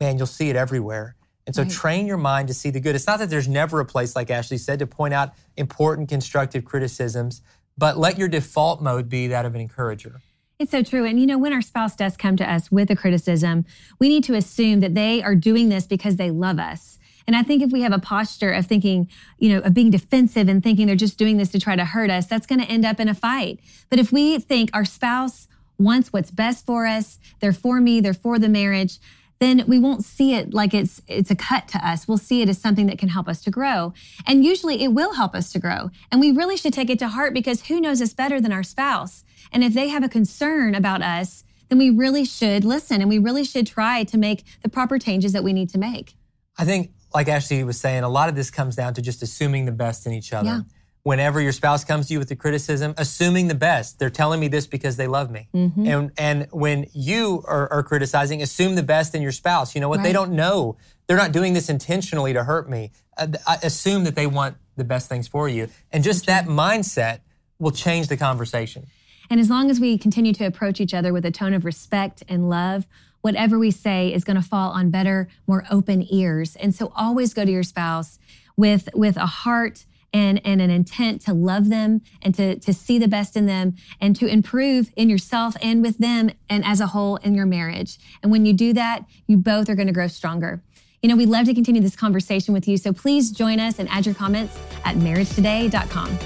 man, 0.00 0.18
you'll 0.18 0.26
see 0.26 0.50
it 0.50 0.56
everywhere. 0.56 1.16
And 1.46 1.54
so 1.54 1.62
Right. 1.62 1.70
train 1.70 2.06
your 2.06 2.16
mind 2.16 2.48
to 2.48 2.54
see 2.54 2.70
the 2.70 2.80
good. 2.80 2.94
It's 2.94 3.06
not 3.06 3.18
that 3.20 3.30
there's 3.30 3.48
never 3.48 3.80
a 3.80 3.84
place, 3.84 4.16
like 4.16 4.30
Ashley 4.30 4.58
said, 4.58 4.78
to 4.80 4.86
point 4.86 5.14
out 5.14 5.32
important 5.56 6.08
constructive 6.08 6.64
criticisms, 6.64 7.40
but 7.78 7.98
let 7.98 8.18
your 8.18 8.28
default 8.28 8.82
mode 8.82 9.08
be 9.08 9.28
that 9.28 9.44
of 9.44 9.54
an 9.54 9.60
encourager. 9.60 10.20
It's 10.58 10.70
so 10.70 10.82
true. 10.82 11.04
And 11.04 11.18
you 11.18 11.26
know, 11.26 11.38
when 11.38 11.52
our 11.52 11.62
spouse 11.62 11.96
does 11.96 12.16
come 12.16 12.36
to 12.36 12.50
us 12.50 12.70
with 12.70 12.90
a 12.90 12.96
criticism, 12.96 13.64
we 13.98 14.08
need 14.08 14.24
to 14.24 14.34
assume 14.34 14.80
that 14.80 14.94
they 14.94 15.22
are 15.22 15.34
doing 15.34 15.68
this 15.68 15.86
because 15.86 16.16
they 16.16 16.30
love 16.30 16.58
us. 16.58 16.98
And 17.26 17.34
I 17.34 17.42
think 17.42 17.62
if 17.62 17.72
we 17.72 17.80
have 17.80 17.92
a 17.92 17.98
posture 17.98 18.52
of 18.52 18.66
thinking, 18.66 19.08
you 19.38 19.48
know, 19.48 19.58
of 19.60 19.74
being 19.74 19.90
defensive 19.90 20.48
and 20.48 20.62
thinking 20.62 20.86
they're 20.86 20.94
just 20.94 21.18
doing 21.18 21.38
this 21.38 21.50
to 21.50 21.60
try 21.60 21.74
to 21.74 21.84
hurt 21.84 22.10
us, 22.10 22.26
that's 22.26 22.46
going 22.46 22.60
to 22.60 22.66
end 22.66 22.84
up 22.84 23.00
in 23.00 23.08
a 23.08 23.14
fight. 23.14 23.60
But 23.88 23.98
if 23.98 24.12
we 24.12 24.38
think 24.38 24.70
our 24.72 24.84
spouse 24.84 25.48
wants 25.78 26.12
what's 26.12 26.30
best 26.30 26.66
for 26.66 26.86
us, 26.86 27.18
they're 27.40 27.52
for 27.52 27.80
me, 27.80 28.00
they're 28.00 28.14
for 28.14 28.38
the 28.38 28.48
marriage, 28.48 28.98
then 29.44 29.64
we 29.66 29.78
won't 29.78 30.04
see 30.04 30.34
it 30.34 30.54
like 30.54 30.72
it's 30.72 31.02
it's 31.06 31.30
a 31.30 31.36
cut 31.36 31.68
to 31.68 31.86
us. 31.86 32.08
We'll 32.08 32.18
see 32.18 32.40
it 32.42 32.48
as 32.48 32.58
something 32.58 32.86
that 32.86 32.98
can 32.98 33.10
help 33.10 33.28
us 33.28 33.42
to 33.42 33.50
grow. 33.50 33.92
And 34.26 34.44
usually 34.44 34.82
it 34.82 34.92
will 34.92 35.14
help 35.14 35.34
us 35.34 35.52
to 35.52 35.58
grow. 35.58 35.90
And 36.10 36.20
we 36.20 36.30
really 36.32 36.56
should 36.56 36.72
take 36.72 36.90
it 36.90 36.98
to 37.00 37.08
heart 37.08 37.34
because 37.34 37.66
who 37.66 37.80
knows 37.80 38.00
us 38.00 38.14
better 38.14 38.40
than 38.40 38.52
our 38.52 38.62
spouse? 38.62 39.24
And 39.52 39.62
if 39.62 39.74
they 39.74 39.88
have 39.88 40.02
a 40.02 40.08
concern 40.08 40.74
about 40.74 41.02
us, 41.02 41.44
then 41.68 41.78
we 41.78 41.90
really 41.90 42.24
should 42.24 42.64
listen 42.64 43.00
and 43.00 43.08
we 43.08 43.18
really 43.18 43.44
should 43.44 43.66
try 43.66 44.04
to 44.04 44.18
make 44.18 44.44
the 44.62 44.68
proper 44.68 44.98
changes 44.98 45.32
that 45.32 45.44
we 45.44 45.52
need 45.52 45.68
to 45.70 45.78
make. 45.78 46.14
I 46.58 46.64
think, 46.64 46.92
like 47.14 47.28
Ashley 47.28 47.62
was 47.64 47.78
saying, 47.78 48.02
a 48.02 48.08
lot 48.08 48.28
of 48.28 48.34
this 48.34 48.50
comes 48.50 48.76
down 48.76 48.94
to 48.94 49.02
just 49.02 49.22
assuming 49.22 49.64
the 49.64 49.72
best 49.72 50.06
in 50.06 50.12
each 50.12 50.32
other. 50.32 50.48
Yeah. 50.48 50.60
Whenever 51.04 51.40
your 51.40 51.52
spouse 51.52 51.84
comes 51.84 52.08
to 52.08 52.14
you 52.14 52.18
with 52.18 52.28
the 52.28 52.36
criticism, 52.36 52.94
assuming 52.96 53.46
the 53.48 53.54
best. 53.54 53.98
They're 53.98 54.10
telling 54.10 54.40
me 54.40 54.48
this 54.48 54.66
because 54.66 54.96
they 54.96 55.06
love 55.06 55.30
me. 55.30 55.48
Mm-hmm. 55.54 55.86
And 55.86 56.10
and 56.16 56.48
when 56.50 56.86
you 56.92 57.44
are, 57.46 57.70
are 57.70 57.82
criticizing, 57.82 58.40
assume 58.40 58.74
the 58.74 58.82
best 58.82 59.14
in 59.14 59.20
your 59.20 59.30
spouse. 59.30 59.74
You 59.74 59.82
know 59.82 59.88
what? 59.88 60.02
They 60.02 60.12
don't 60.12 60.32
know. 60.32 60.76
They're 61.06 61.18
not 61.18 61.32
doing 61.32 61.52
this 61.52 61.68
intentionally 61.68 62.32
to 62.32 62.42
hurt 62.42 62.68
me. 62.68 62.90
Uh, 63.18 63.28
I 63.46 63.58
assume 63.62 64.04
that 64.04 64.14
they 64.14 64.26
want 64.26 64.56
the 64.76 64.84
best 64.84 65.08
things 65.08 65.28
for 65.28 65.48
you. 65.48 65.68
And 65.92 66.02
just 66.02 66.26
that 66.26 66.46
mindset 66.46 67.20
will 67.58 67.70
change 67.70 68.08
the 68.08 68.16
conversation. 68.16 68.86
And 69.30 69.40
as 69.40 69.50
long 69.50 69.70
as 69.70 69.80
we 69.80 69.98
continue 69.98 70.32
to 70.34 70.44
approach 70.44 70.80
each 70.80 70.94
other 70.94 71.12
with 71.12 71.24
a 71.24 71.30
tone 71.30 71.54
of 71.54 71.64
respect 71.64 72.22
and 72.28 72.48
love, 72.48 72.86
whatever 73.20 73.58
we 73.58 73.70
say 73.70 74.12
is 74.12 74.24
going 74.24 74.36
to 74.36 74.42
fall 74.42 74.70
on 74.72 74.90
better, 74.90 75.28
more 75.46 75.64
open 75.70 76.06
ears. 76.10 76.56
And 76.56 76.74
so 76.74 76.92
always 76.94 77.32
go 77.32 77.44
to 77.44 77.50
your 77.50 77.62
spouse 77.62 78.18
with 78.56 78.88
with 78.94 79.16
a 79.16 79.26
heart 79.26 79.86
and, 80.14 80.40
and 80.46 80.62
an 80.62 80.70
intent 80.70 81.20
to 81.22 81.34
love 81.34 81.68
them 81.68 82.00
and 82.22 82.34
to, 82.36 82.58
to 82.60 82.72
see 82.72 82.98
the 82.98 83.08
best 83.08 83.36
in 83.36 83.46
them 83.46 83.74
and 84.00 84.14
to 84.16 84.26
improve 84.26 84.90
in 84.96 85.10
yourself 85.10 85.56
and 85.60 85.82
with 85.82 85.98
them 85.98 86.30
and 86.48 86.64
as 86.64 86.80
a 86.80 86.86
whole 86.86 87.16
in 87.16 87.34
your 87.34 87.44
marriage. 87.44 87.98
And 88.22 88.30
when 88.30 88.46
you 88.46 88.54
do 88.54 88.72
that, 88.72 89.04
you 89.26 89.36
both 89.36 89.68
are 89.68 89.74
going 89.74 89.88
to 89.88 89.92
grow 89.92 90.06
stronger. 90.06 90.62
You 91.02 91.08
know, 91.10 91.16
we'd 91.16 91.28
love 91.28 91.46
to 91.46 91.54
continue 91.54 91.82
this 91.82 91.96
conversation 91.96 92.54
with 92.54 92.66
you. 92.66 92.78
So 92.78 92.92
please 92.92 93.30
join 93.30 93.60
us 93.60 93.78
and 93.78 93.88
add 93.90 94.06
your 94.06 94.14
comments 94.14 94.58
at 94.84 94.94
marriagetoday.com. 94.96 96.18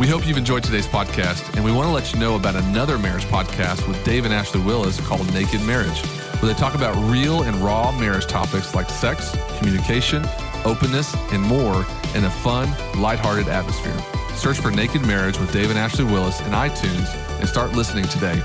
We 0.00 0.06
hope 0.06 0.26
you've 0.26 0.38
enjoyed 0.38 0.64
today's 0.64 0.86
podcast, 0.86 1.54
and 1.54 1.64
we 1.64 1.70
want 1.70 1.86
to 1.86 1.92
let 1.92 2.12
you 2.12 2.18
know 2.18 2.36
about 2.36 2.56
another 2.56 2.98
marriage 2.98 3.24
podcast 3.24 3.86
with 3.86 4.02
Dave 4.04 4.24
and 4.24 4.32
Ashley 4.32 4.60
Willis 4.62 4.98
called 5.00 5.32
Naked 5.34 5.60
Marriage, 5.62 6.00
where 6.40 6.52
they 6.52 6.58
talk 6.58 6.74
about 6.74 6.96
real 7.10 7.42
and 7.42 7.54
raw 7.56 7.92
marriage 7.98 8.26
topics 8.26 8.74
like 8.74 8.88
sex, 8.88 9.36
communication, 9.58 10.24
openness, 10.64 11.14
and 11.32 11.42
more 11.42 11.86
in 12.14 12.24
a 12.24 12.30
fun, 12.30 12.68
lighthearted 13.00 13.48
atmosphere. 13.48 13.96
Search 14.34 14.58
for 14.58 14.70
Naked 14.70 15.06
Marriage 15.06 15.38
with 15.38 15.52
Dave 15.52 15.70
and 15.70 15.78
Ashley 15.78 16.04
Willis 16.04 16.40
in 16.40 16.52
iTunes 16.52 17.14
and 17.38 17.48
start 17.48 17.72
listening 17.72 18.04
today. 18.04 18.40